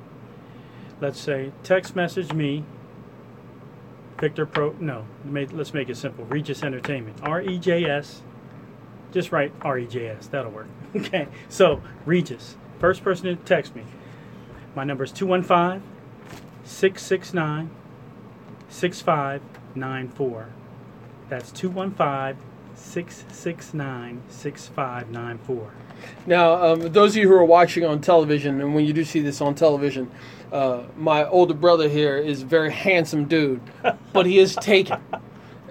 [1.01, 2.63] let's say text message me
[4.17, 8.21] Victor Pro no let's make it simple Regis Entertainment R E J S
[9.11, 13.75] just write R E J S that'll work okay so Regis first person to text
[13.75, 13.83] me
[14.73, 15.94] my number is 215
[16.65, 17.69] 669
[18.67, 20.49] 6594
[21.29, 22.43] that's 215
[22.75, 25.71] 669 6594
[26.27, 29.21] now, um, those of you who are watching on television, and when you do see
[29.21, 30.09] this on television,
[30.51, 33.61] uh, my older brother here is a very handsome dude,
[34.13, 34.99] but he is taken.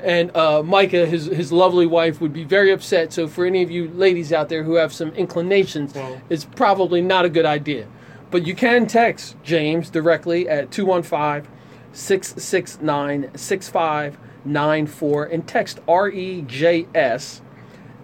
[0.02, 3.12] And uh, Micah, his his lovely wife, would be very upset.
[3.12, 7.00] So, for any of you ladies out there who have some inclinations, well, it's probably
[7.00, 7.86] not a good idea.
[8.34, 11.48] But you can text James directly at 215
[11.92, 17.40] 669 6594 and text REJS,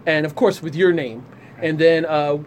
[0.07, 1.26] and of course with your name
[1.59, 2.39] and then uh,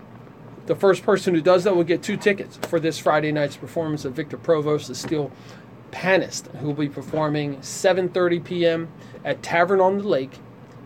[0.66, 4.06] the first person who does that will get two tickets for this Friday night's performance
[4.06, 5.30] of Victor Provost, the steel
[5.92, 8.88] panist, who will be performing 7:30 p.m.
[9.26, 10.40] at Tavern on the Lake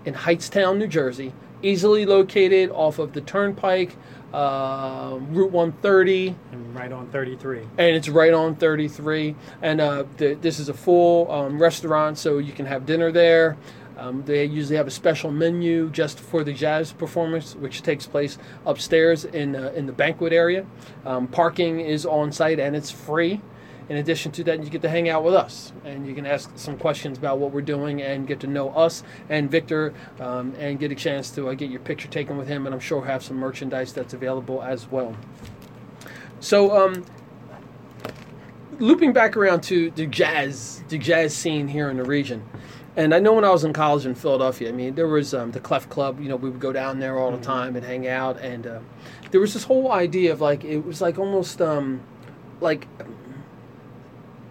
[0.04, 1.32] in Hightstown, New Jersey,
[1.62, 3.95] easily located off of the Turnpike,
[4.34, 7.62] uh, Route 130, and right on 33.
[7.78, 9.36] And it's right on 33.
[9.62, 13.58] And uh, the, this is a full um, restaurant, so you can have dinner there.
[13.98, 18.38] Um, they usually have a special menu just for the jazz performance, which takes place
[18.66, 20.66] upstairs in uh, in the banquet area.
[21.06, 23.42] Um, parking is on site and it's free.
[23.90, 26.52] In addition to that, you get to hang out with us and you can ask
[26.56, 30.78] some questions about what we're doing and get to know us and Victor um, and
[30.78, 32.66] get a chance to uh, get your picture taken with him.
[32.66, 35.16] And I'm sure we'll have some merchandise that's available as well.
[36.40, 37.06] So, um,
[38.80, 42.44] looping back around to the jazz, the jazz scene here in the region.
[42.96, 45.52] And I know when I was in college in Philadelphia, I mean, there was um,
[45.52, 46.20] the Clef Club.
[46.20, 47.46] You know, we would go down there all the mm-hmm.
[47.46, 48.40] time and hang out.
[48.42, 48.80] And uh,
[49.30, 52.02] there was this whole idea of like it was like almost um,
[52.60, 52.88] like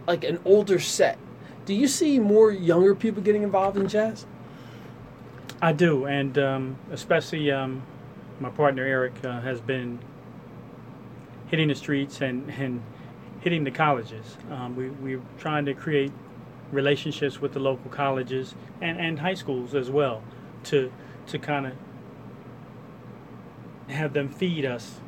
[0.07, 1.19] like an older set.
[1.65, 4.27] Do you see more younger people getting involved in jazz?
[5.61, 7.83] I do, and um, especially um,
[8.41, 9.99] my partner Eric uh, has been
[11.49, 12.83] hitting the streets and, and
[13.41, 14.37] hitting the colleges.
[14.51, 16.13] Um, we, we're trying to create
[16.73, 20.23] relationships with the local colleges and, and high schools as well
[20.65, 20.93] to
[21.29, 21.73] to kind of
[23.89, 25.01] have them feed us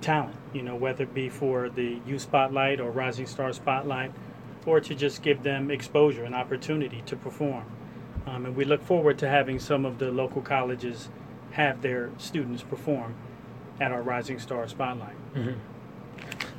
[0.00, 4.12] talent, you know, whether it be for the youth spotlight or rising star spotlight,
[4.68, 7.64] or to just give them exposure and opportunity to perform.
[8.26, 11.08] Um, and we look forward to having some of the local colleges
[11.52, 13.14] have their students perform
[13.80, 15.16] at our Rising Star Spotlight.
[15.34, 15.52] Mm-hmm.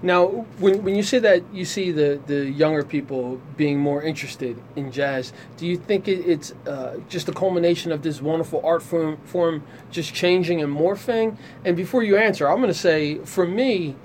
[0.01, 0.27] Now,
[0.59, 4.91] when, when you say that you see the, the younger people being more interested in
[4.91, 9.17] jazz, do you think it, it's uh, just a culmination of this wonderful art form,
[9.25, 11.37] form just changing and morphing?
[11.63, 13.95] And before you answer, I'm going to say, for me,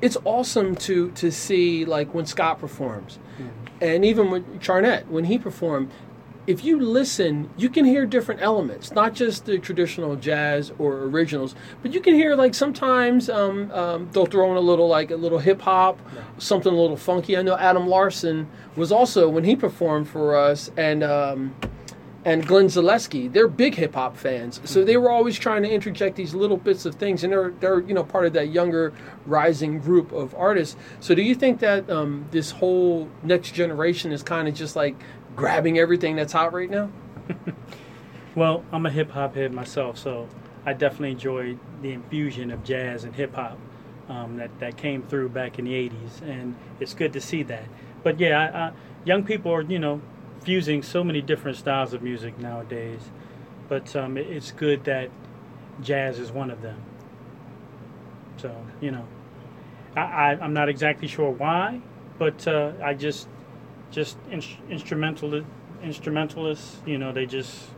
[0.00, 3.18] it's awesome to to see like when Scott performs.
[3.80, 5.90] And even with Charnett when he performed,
[6.48, 11.54] if you listen, you can hear different elements, not just the traditional jazz or originals,
[11.82, 15.16] but you can hear like sometimes um, um, they'll throw in a little like a
[15.16, 15.98] little hip hop,
[16.38, 17.36] something a little funky.
[17.36, 21.54] I know Adam Larson was also when he performed for us, and um,
[22.28, 26.14] and Glenn Zaleski, they're big hip hop fans, so they were always trying to interject
[26.14, 28.92] these little bits of things, and they're they're you know part of that younger
[29.24, 30.76] rising group of artists.
[31.00, 34.94] So do you think that um, this whole next generation is kind of just like
[35.36, 36.90] grabbing everything that's hot right now?
[38.34, 40.28] well, I'm a hip hop head myself, so
[40.66, 43.58] I definitely enjoy the infusion of jazz and hip hop
[44.10, 47.64] um, that that came through back in the '80s, and it's good to see that.
[48.02, 48.72] But yeah, I, I,
[49.06, 50.02] young people are you know
[50.48, 53.02] fusing so many different styles of music nowadays,
[53.68, 55.10] but um, it's good that
[55.82, 56.80] jazz is one of them.
[58.38, 59.04] So you know,
[59.94, 61.82] I, I am not exactly sure why,
[62.18, 63.28] but uh, I just
[63.90, 65.44] just in, instrumental
[65.82, 67.68] instrumentalists, you know, they just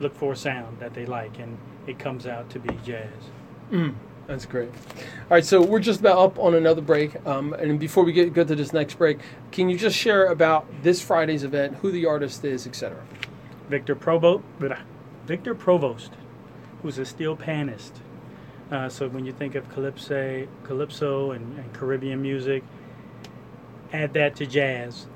[0.00, 3.30] look for a sound that they like, and it comes out to be jazz.
[3.70, 3.94] Mm,
[4.28, 4.68] that's great.
[4.68, 8.34] All right, so we're just about up on another break, um, and before we get
[8.34, 9.18] go to this next break,
[9.50, 13.02] can you just share about this Friday's event, who the artist is, etc.
[13.70, 14.44] Victor Provost,
[15.26, 16.12] Victor Provost,
[16.82, 17.92] who's a steel panist.
[18.70, 22.62] Uh, so when you think of calypso, calypso and, and Caribbean music,
[23.94, 25.06] add that to jazz,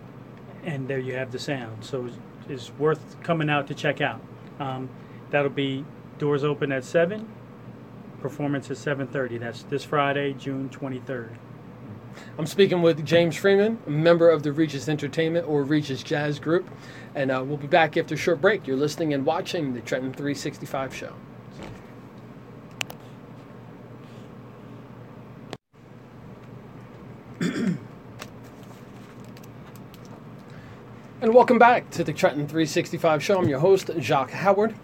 [0.65, 1.85] and there you have the sound.
[1.85, 2.17] So it's,
[2.49, 4.23] it's worth coming out to check out.
[4.59, 4.89] Um,
[5.31, 5.85] that'll be
[6.19, 7.29] doors open at seven,
[8.23, 9.39] performance is 7:30.
[9.39, 11.31] That's this Friday, June 23rd.
[12.39, 16.71] I'm speaking with James Freeman, a member of the Regis Entertainment or Regis Jazz Group,
[17.15, 18.67] and uh, we'll be back after a short break.
[18.67, 21.15] You're listening and watching the Trenton 365 show.
[31.21, 33.39] and welcome back to the Trenton 365 show.
[33.39, 34.75] I'm your host, Jacques Howard.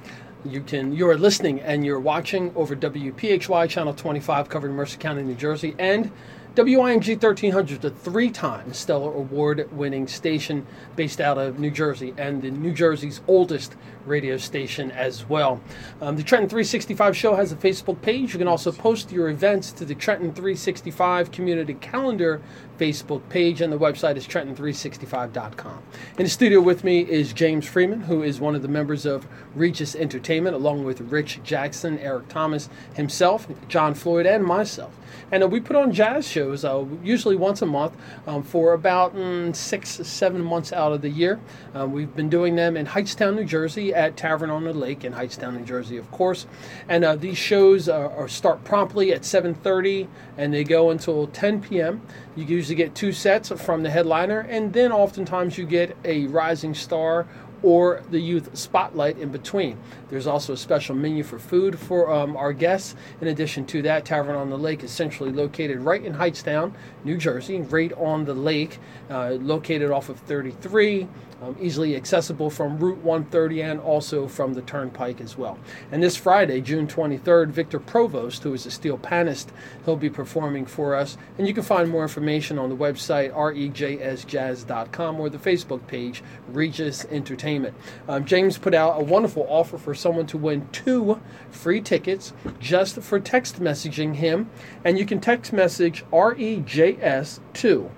[0.45, 5.35] You can you're listening and you're watching over WPHY channel 25 covering Mercer County, New
[5.35, 6.13] Jersey and
[6.55, 10.67] WIMG 1300, the three-time Stellar Award-winning station
[10.97, 13.77] based out of New Jersey and the New Jersey's oldest
[14.07, 15.61] radio station as well.
[16.01, 18.33] Um, the Trenton 365 show has a Facebook page.
[18.33, 22.43] You can also post your events to the Trenton 365 community calendar
[22.79, 25.83] Facebook page, and the website is trenton365.com.
[26.19, 29.27] In the studio with me is James Freeman, who is one of the members of
[29.55, 34.95] Regis Entertainment, along with Rich Jackson, Eric Thomas himself, John Floyd, and myself.
[35.31, 37.95] And uh, we put on jazz shows uh, usually once a month
[38.27, 41.41] um, for about mm, six, seven months out of the year.
[41.75, 45.13] Uh, we've been doing them in Hightstown, New Jersey, at Tavern on the Lake in
[45.13, 46.47] Hightstown, New Jersey, of course.
[46.89, 51.61] And uh, these shows are, are start promptly at 7:30 and they go until 10
[51.61, 52.01] p.m.
[52.39, 56.73] You usually get two sets from the headliner, and then oftentimes you get a rising
[56.73, 57.27] star
[57.65, 59.77] or the youth spotlight in between.
[60.09, 62.95] There's also a special menu for food for um, our guests.
[63.21, 66.73] In addition to that, Tavern on the Lake is centrally located right in Hightstown,
[67.05, 68.79] New Jersey, right on the lake,
[69.11, 71.09] uh, located off of 33
[71.43, 75.59] um, easily accessible from Route 130 and also from the Turnpike as well.
[75.93, 79.49] And this Friday, June 23rd, Victor Provost, who is a steel panist,
[79.85, 81.17] he'll be performing for us.
[81.39, 87.05] And you can find more information on the website rejsjazz.com or the Facebook page Regis
[87.07, 87.75] Entertainment.
[88.09, 91.21] Um, James put out a wonderful offer for someone to win two
[91.51, 94.51] free tickets just for text messaging him.
[94.85, 97.91] And you can text message REJS 2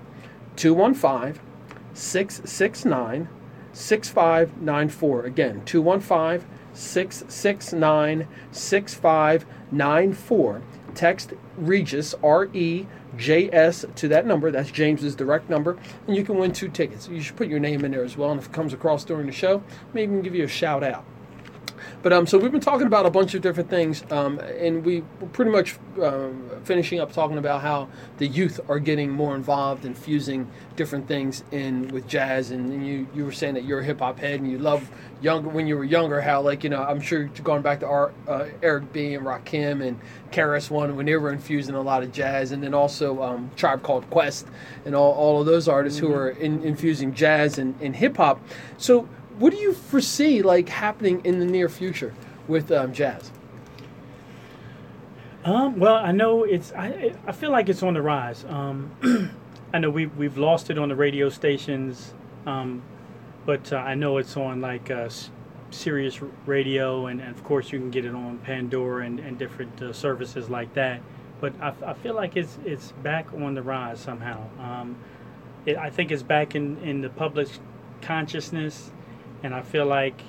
[0.55, 1.41] 215
[1.93, 3.29] 669
[3.73, 5.25] 6594.
[5.25, 10.61] Again, 215 669 6594.
[10.93, 12.85] Text Regis, R E
[13.17, 14.51] J S, to that number.
[14.51, 15.77] That's James's direct number.
[16.07, 17.07] And you can win two tickets.
[17.07, 18.31] You should put your name in there as well.
[18.31, 20.83] And if it comes across during the show, maybe we can give you a shout
[20.83, 21.05] out.
[22.01, 25.03] But um, so we've been talking about a bunch of different things, um, and we
[25.19, 29.85] we're pretty much um, finishing up talking about how the youth are getting more involved
[29.85, 32.49] and fusing different things in with jazz.
[32.49, 34.89] And, and you you were saying that you're a hip hop head and you love
[35.21, 36.21] younger when you were younger.
[36.21, 39.85] How like you know I'm sure going back to our, uh, Eric B and Rakim
[39.85, 39.99] and
[40.31, 43.83] KRS One when they were infusing a lot of jazz, and then also um, Tribe
[43.83, 44.47] Called Quest
[44.85, 46.07] and all, all of those artists mm-hmm.
[46.07, 48.39] who are in, infusing jazz and, and hip hop.
[48.77, 49.07] So
[49.41, 52.13] what do you foresee like happening in the near future
[52.47, 53.31] with um, jazz?
[55.43, 56.71] Um, well, I know it's.
[56.73, 58.45] I I feel like it's on the rise.
[58.47, 58.91] Um,
[59.73, 62.13] I know we we've lost it on the radio stations,
[62.45, 62.83] um,
[63.47, 65.09] but uh, I know it's on like uh,
[65.71, 69.81] Sirius Radio, and, and, of course you can get it on Pandora and, and different
[69.81, 71.01] uh, services like that.
[71.39, 74.43] But I, I feel like it's it's back on the rise somehow.
[74.59, 74.95] Um,
[75.65, 77.47] it, I think it's back in in the public
[78.03, 78.91] consciousness
[79.43, 80.21] and I feel like,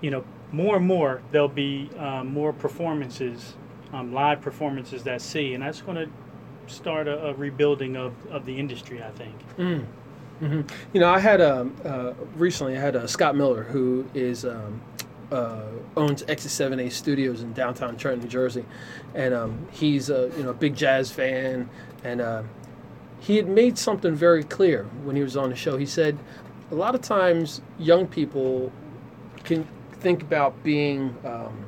[0.00, 3.54] you know, more and more there'll be um, more performances,
[3.92, 8.46] um, live performances that see, and that's going to start a, a, rebuilding of, of
[8.46, 9.02] the industry.
[9.02, 9.34] I think.
[9.56, 9.86] Mm.
[10.40, 10.60] Mm-hmm.
[10.92, 14.06] You know, I had a um, uh, recently I had a uh, Scott Miller who
[14.12, 14.82] is um,
[15.32, 15.62] uh,
[15.96, 18.64] owns X7A Studios in downtown Trenton, New Jersey,
[19.14, 21.68] and um, he's a you know big jazz fan,
[22.04, 22.42] and uh,
[23.20, 25.76] he had made something very clear when he was on the show.
[25.78, 26.18] He said,
[26.70, 28.72] a lot of times young people
[29.44, 31.66] can think about being um,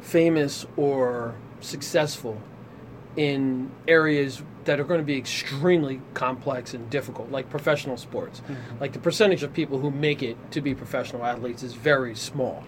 [0.00, 2.40] famous or successful
[3.16, 8.40] in areas that are going to be extremely complex and difficult, like professional sports.
[8.40, 8.80] Mm-hmm.
[8.80, 12.64] Like the percentage of people who make it to be professional athletes is very small.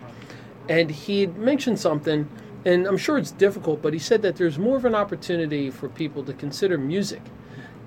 [0.69, 2.29] And he mentioned something,
[2.65, 5.89] and I'm sure it's difficult, but he said that there's more of an opportunity for
[5.89, 7.23] people to consider music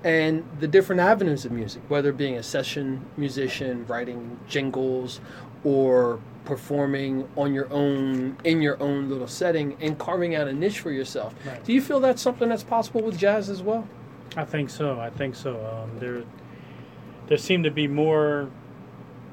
[0.04, 5.20] and the different avenues of music, whether being a session musician, writing jingles,
[5.64, 10.80] or performing on your own in your own little setting and carving out a niche
[10.80, 11.34] for yourself.
[11.46, 11.64] Right.
[11.64, 13.88] Do you feel that's something that's possible with jazz as well?
[14.36, 15.00] I think so.
[15.00, 15.64] I think so.
[15.66, 16.24] Um, there,
[17.28, 18.50] there seem to be more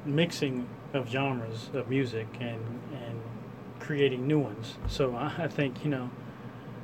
[0.06, 2.60] mixing of genres of music and
[2.94, 3.20] and
[3.78, 4.74] creating new ones.
[4.88, 6.10] So I, I think you know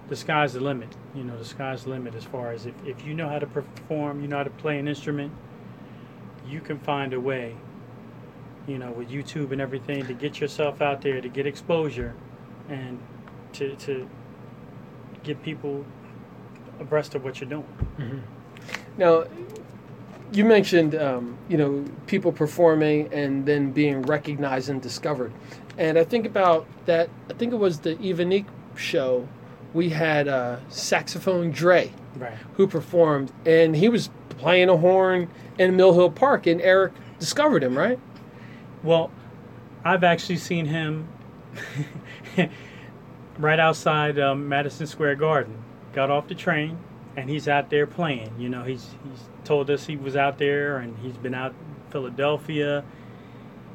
[0.08, 0.88] the sky's the limit.
[1.14, 3.46] You know, the sky's the limit as far as if, if you know how to
[3.46, 5.32] perform, you know how to play an instrument,
[6.46, 7.54] you can find a way,
[8.66, 12.14] you know, with YouTube and everything to get yourself out there, to get exposure,
[12.68, 12.98] and
[13.52, 14.08] to, to
[15.22, 15.84] get people
[16.80, 17.66] abreast of what you're doing.
[17.98, 18.18] Mm-hmm.
[18.96, 19.24] Now,
[20.32, 25.32] you mentioned, um, you know, people performing and then being recognized and discovered.
[25.76, 29.28] And I think about that, I think it was the Yvonnick show
[29.74, 32.34] we had uh, saxophone Dre, right.
[32.54, 37.62] who performed, and he was playing a horn in Mill Hill Park, and Eric discovered
[37.62, 37.98] him, right?
[38.82, 39.10] Well,
[39.84, 41.08] I've actually seen him
[43.38, 45.62] right outside um, Madison Square Garden.
[45.92, 46.78] Got off the train,
[47.16, 48.32] and he's out there playing.
[48.38, 51.90] You know, he's he's told us he was out there, and he's been out in
[51.90, 52.84] Philadelphia.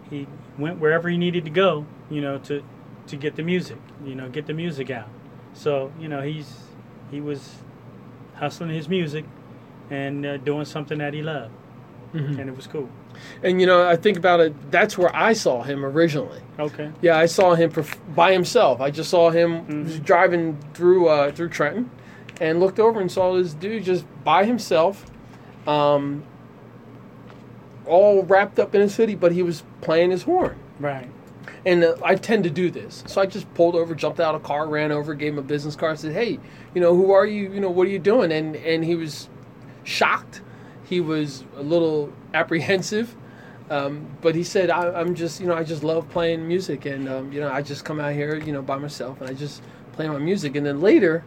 [0.10, 0.28] He
[0.58, 2.64] went wherever he needed to go, you know, to
[3.08, 5.10] to get the music, you know, get the music out.
[5.54, 6.52] So you know, he's
[7.12, 7.56] he was
[8.36, 9.26] hustling his music
[9.90, 11.52] and uh, doing something that he loved,
[12.14, 12.40] Mhm.
[12.40, 12.90] and it was cool.
[13.44, 14.72] And you know, I think about it.
[14.72, 16.42] That's where I saw him originally.
[16.60, 16.92] Okay.
[17.02, 18.82] Yeah, I saw him perf- by himself.
[18.82, 20.04] I just saw him Mhm.
[20.04, 21.92] driving through uh, through Trenton,
[22.42, 25.06] and looked over and saw this dude just by himself,
[25.68, 26.24] um,
[27.86, 30.56] all wrapped up in his hoodie, but he was playing his horn.
[30.80, 31.10] Right.
[31.66, 34.42] And uh, I tend to do this, so I just pulled over, jumped out of
[34.42, 36.40] a car, ran over, gave him a business card, said, "Hey,
[36.76, 37.54] you know, who are you?
[37.54, 39.30] You know, what are you doing?" And and he was
[39.84, 40.42] shocked.
[40.84, 43.16] He was a little apprehensive,
[43.70, 47.08] um, but he said, I, "I'm just, you know, I just love playing music, and
[47.08, 49.62] um, you know, I just come out here, you know, by myself, and I just
[49.94, 51.24] play my music." And then later,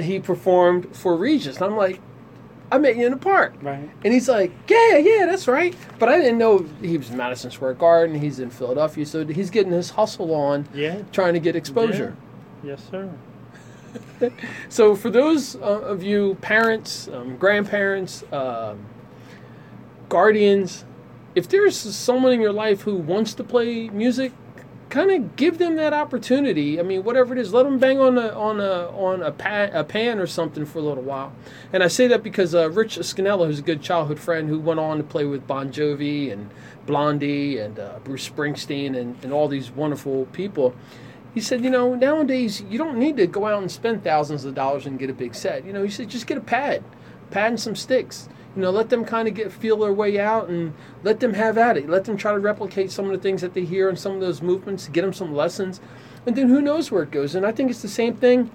[0.00, 2.00] he performed for Regis, and I'm like,
[2.74, 3.88] "I met you in the park." Right.
[4.04, 5.74] And he's like, yeah, yeah, that's right.
[5.98, 8.18] But I didn't know he was in Madison Square Garden.
[8.20, 9.06] He's in Philadelphia.
[9.06, 11.02] So he's getting his hustle on, Yeah.
[11.12, 12.16] trying to get exposure.
[12.62, 13.10] Yes, sir.
[14.68, 15.60] So for those uh,
[15.92, 18.84] of you parents, um, grandparents, um,
[20.08, 20.84] guardians,
[21.34, 24.32] if there's someone in your life who wants to play music,
[24.94, 26.78] kind of give them that opportunity.
[26.78, 29.74] I mean, whatever it is, let them bang on a on a on a pan,
[29.74, 31.32] a pan or something for a little while.
[31.72, 34.78] And I say that because uh, Rich Scannella, who's a good childhood friend, who went
[34.78, 36.48] on to play with Bon Jovi and
[36.86, 40.76] Blondie and uh, Bruce Springsteen and, and all these wonderful people.
[41.34, 44.54] He said, you know, nowadays you don't need to go out and spend thousands of
[44.54, 45.64] dollars and get a big set.
[45.64, 46.84] You know, he said just get a pad,
[47.32, 48.28] pad and some sticks.
[48.56, 51.58] You know, let them kind of get feel their way out and let them have
[51.58, 51.88] at it.
[51.88, 54.20] Let them try to replicate some of the things that they hear in some of
[54.20, 54.88] those movements.
[54.88, 55.80] Get them some lessons,
[56.24, 57.34] and then who knows where it goes.
[57.34, 58.50] And I think it's the same thing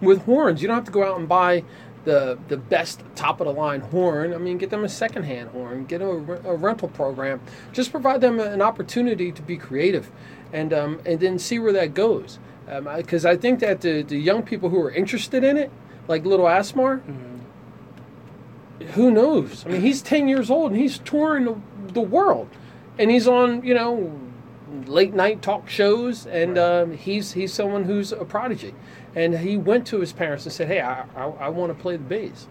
[0.00, 0.62] with horns.
[0.62, 1.62] You don't have to go out and buy
[2.04, 4.34] the the best top of the line horn.
[4.34, 5.84] I mean, get them a secondhand horn.
[5.84, 7.40] Get them a, a rental program.
[7.72, 10.10] Just provide them an opportunity to be creative,
[10.52, 12.38] and um, and then see where that goes.
[12.66, 15.70] Because I think that the the young people who are interested in it,
[16.08, 17.00] like little Asmar,
[18.94, 19.64] who knows?
[19.66, 21.56] I mean, he's ten years old and he's touring the,
[21.92, 22.48] the world,
[22.98, 24.18] and he's on you know
[24.86, 28.74] late night talk shows, and um, he's he's someone who's a prodigy,
[29.14, 31.96] and he went to his parents and said, "Hey, I I, I want to play
[31.96, 32.46] the bass."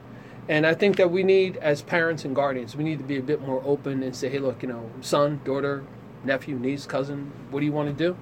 [0.47, 3.21] And I think that we need, as parents and guardians, we need to be a
[3.21, 5.83] bit more open and say, "Hey, look, you know, son, daughter,
[6.23, 8.17] nephew, niece, cousin, what do you want to do?"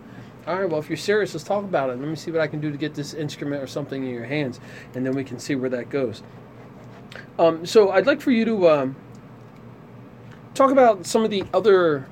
[0.46, 2.00] All right, well, if you're serious, let's talk about it.
[2.00, 4.26] Let me see what I can do to get this instrument or something in your
[4.26, 4.62] hands,
[4.96, 6.24] and then we can see where that goes.
[7.40, 8.96] Um, so I'd like for you to um,
[10.54, 12.08] talk about some of the other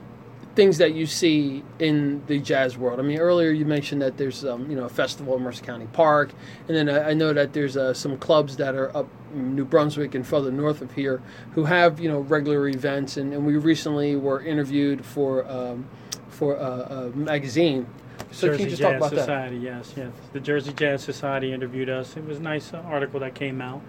[0.56, 3.00] things that you see in the jazz world.
[3.00, 5.88] I mean, earlier you mentioned that there's um, you know a festival in Mercer County
[5.92, 6.32] Park,
[6.68, 9.66] and then I, I know that there's uh, some clubs that are up in New
[9.66, 11.22] Brunswick and further north of here
[11.52, 15.88] who have you know regular events, and, and we recently were interviewed for um,
[16.30, 17.88] for a, a magazine.
[18.32, 19.20] So Jersey can you just Jazz talk about that?
[19.22, 20.12] Society, yes, yes.
[20.34, 22.16] The Jersey Jazz Society interviewed us.
[22.16, 23.82] It was a nice uh, article that came out.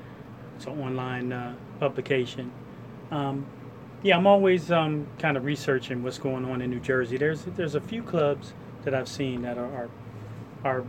[0.56, 2.50] It's an online uh, publication.
[3.10, 3.46] Um,
[4.02, 7.16] yeah, I'm always um, kind of researching what's going on in New Jersey.
[7.18, 8.52] There's there's a few clubs
[8.84, 9.90] that I've seen that are are,
[10.64, 10.84] are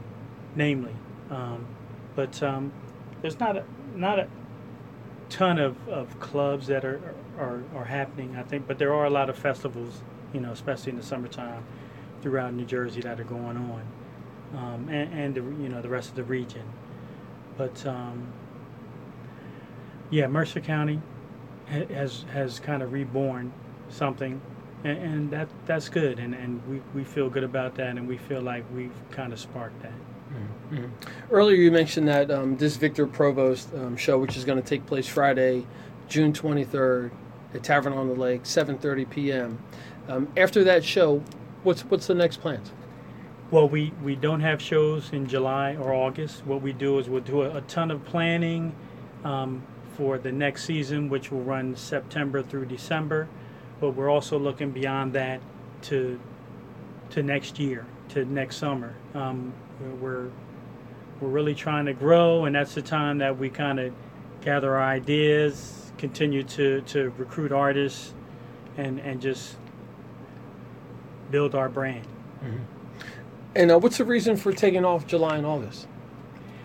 [0.56, 0.96] namely,
[1.30, 1.66] um,
[2.16, 2.72] but um,
[3.22, 3.66] there's not a
[3.96, 4.28] not a
[5.30, 7.02] ton of, of clubs that are,
[7.40, 8.36] are are happening.
[8.38, 10.02] I think, but there are a lot of festivals,
[10.34, 11.64] you know, especially in the summertime
[12.22, 13.82] throughout New Jersey that are going on,
[14.56, 16.64] um, and, and the, you know the rest of the region.
[17.58, 18.34] But um,
[20.10, 21.02] yeah, Mercer County
[21.68, 23.52] has has kind of reborn
[23.90, 24.42] something,
[24.84, 28.18] and, and that that's good, and, and we, we feel good about that, and we
[28.18, 29.94] feel like we've kind of sparked that.
[30.72, 30.90] Mhm.
[31.32, 34.86] Earlier, you mentioned that um, this Victor Provost um, show, which is going to take
[34.86, 35.66] place Friday,
[36.10, 37.12] June 23rd,
[37.54, 39.60] at Tavern on the Lake, 7:30 p.m.
[40.10, 41.24] Um, after that show,
[41.64, 42.72] what's what's the next plans?
[43.50, 46.46] Well, we, we don't have shows in July or August.
[46.46, 48.76] What we do is we'll do a, a ton of planning
[49.24, 49.64] um,
[49.98, 53.28] for the next season, which will run September through December.
[53.82, 55.42] But we're also looking beyond that
[55.84, 56.20] to
[57.12, 58.96] to next year, to next summer.
[59.16, 59.54] Um,
[60.00, 60.30] we're
[61.20, 63.94] we're really trying to grow, and that's the time that we kind of
[64.42, 68.14] gather our ideas, continue to, to recruit artists,
[68.78, 69.58] and and just
[71.32, 72.06] build our brand.
[73.56, 75.88] And uh, what's the reason for taking off July and August?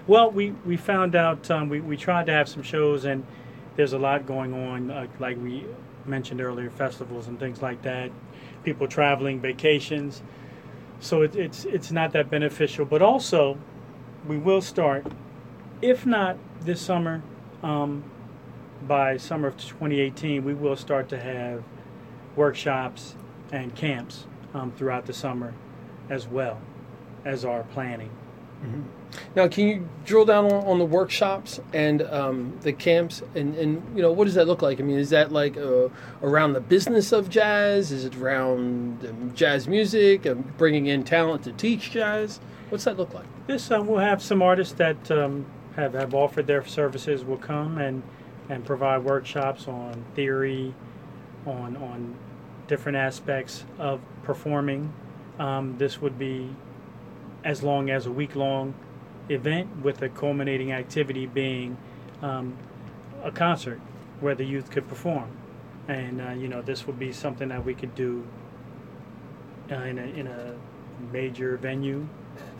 [0.07, 3.25] Well, we, we found out um, we, we tried to have some shows and
[3.77, 5.65] there's a lot going on, uh, like we
[6.07, 8.11] mentioned earlier, festivals and things like that.
[8.65, 10.23] People traveling, vacations.
[11.01, 12.85] So it, it's it's not that beneficial.
[12.85, 13.59] But also,
[14.27, 15.07] we will start,
[15.81, 17.23] if not this summer,
[17.63, 18.05] um,
[18.87, 21.63] by summer of 2018, we will start to have
[22.37, 23.15] workshops
[23.51, 25.55] and camps um, throughout the summer
[26.09, 26.61] as well
[27.25, 28.11] as our planning.
[28.63, 29.02] Mm-hmm.
[29.35, 33.97] Now, can you drill down on, on the workshops and um, the camps, and, and
[33.97, 34.81] you know what does that look like?
[34.81, 35.89] I mean, is that like uh,
[36.23, 37.93] around the business of jazz?
[37.93, 42.41] Is it around um, jazz music, um, bringing in talent to teach jazz?
[42.69, 43.27] What's that look like?
[43.47, 45.47] This uh, we'll have some artists that um,
[45.77, 48.03] have have offered their services will come and
[48.49, 50.75] and provide workshops on theory,
[51.47, 52.17] on on
[52.67, 54.93] different aspects of performing.
[55.39, 56.51] Um, this would be
[57.45, 58.75] as long as a week long
[59.35, 61.77] event with a culminating activity being
[62.23, 62.57] um,
[63.23, 63.81] a concert
[64.21, 65.31] where the youth could perform.
[65.89, 68.25] And, uh, you know, this would be something that we could do
[69.71, 70.55] uh, in, a, in a
[71.13, 72.07] major venue,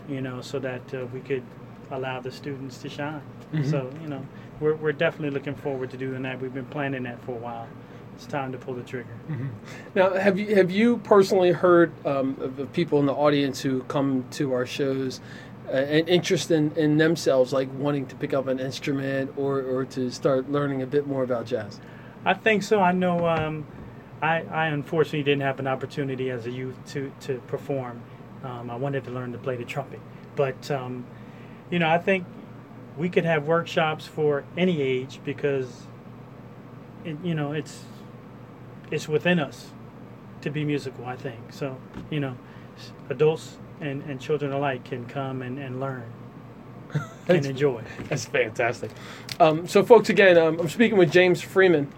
[0.09, 1.43] you know, so that uh, we could
[1.91, 3.21] allow the students to shine.
[3.53, 3.69] Mm-hmm.
[3.69, 4.25] So, you know,
[4.59, 6.41] we're, we're definitely looking forward to doing that.
[6.41, 7.67] We've been planning that for a while
[8.15, 9.09] it's time to pull the trigger.
[9.29, 9.47] Mm-hmm.
[9.95, 14.25] Now, have you have you personally heard um, of, people in the audience who come
[14.31, 15.19] to our shows
[15.69, 20.11] an interest in, in themselves, like wanting to pick up an instrument or, or to
[20.11, 21.79] start learning a bit more about jazz?
[22.25, 22.79] I think so.
[22.79, 23.27] I know.
[23.27, 23.65] Um,
[24.21, 28.01] I, I unfortunately didn't have an opportunity as a youth to to perform.
[28.43, 29.99] Um, I wanted to learn to play the trumpet,
[30.35, 31.05] but um,
[31.69, 32.25] you know, I think
[32.97, 35.83] we could have workshops for any age because
[37.03, 37.83] it, you know it's
[38.91, 39.71] it's within us
[40.41, 41.05] to be musical.
[41.05, 41.77] I think so.
[42.09, 42.37] You know,
[43.09, 46.03] adults and, and children alike can come and, and learn
[47.27, 47.83] and enjoy.
[48.09, 48.91] That's fantastic.
[49.39, 51.91] Um, so, folks, again, um, I'm speaking with James Freeman.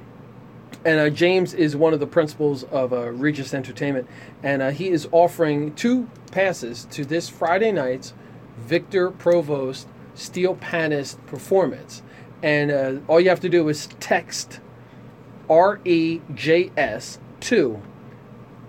[0.84, 4.08] And uh, James is one of the principals of uh, Regis Entertainment.
[4.44, 8.14] And uh, he is offering two passes to this Friday night's
[8.58, 12.04] Victor Provost Steel Panist performance.
[12.44, 14.60] And uh, all you have to do is text
[15.50, 17.82] REJS 2,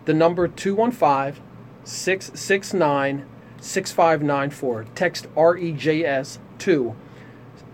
[0.07, 1.43] the number 215
[1.87, 3.25] 669
[3.61, 4.85] 6594.
[4.95, 6.97] Text REJS 2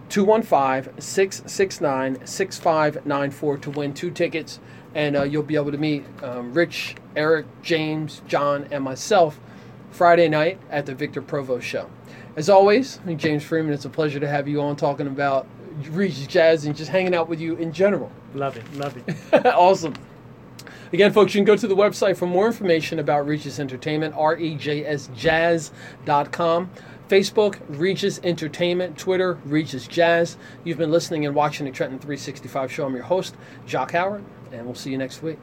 [0.09, 4.61] 215 669 6594 to win two tickets.
[4.95, 9.41] And uh, you'll be able to meet um, Rich, Eric, James, John, and myself
[9.91, 11.89] Friday night at the Victor Provost Show.
[12.37, 15.47] As always, James Freeman, it's a pleasure to have you on talking about
[15.91, 18.13] Regis Jazz and just hanging out with you in general.
[18.35, 19.47] Love it, love it.
[19.47, 19.95] awesome.
[20.93, 26.71] Again, folks, you can go to the website for more information about Regis Entertainment, R-E-J-S-Jazz.com.
[27.09, 30.39] Facebook, Regis Entertainment, Twitter, Regis Jazz.
[30.65, 32.87] You've been listening and watching the Trenton 365 show.
[32.87, 33.35] I'm your host,
[33.67, 35.39] Jock Howard, and we'll see you next week.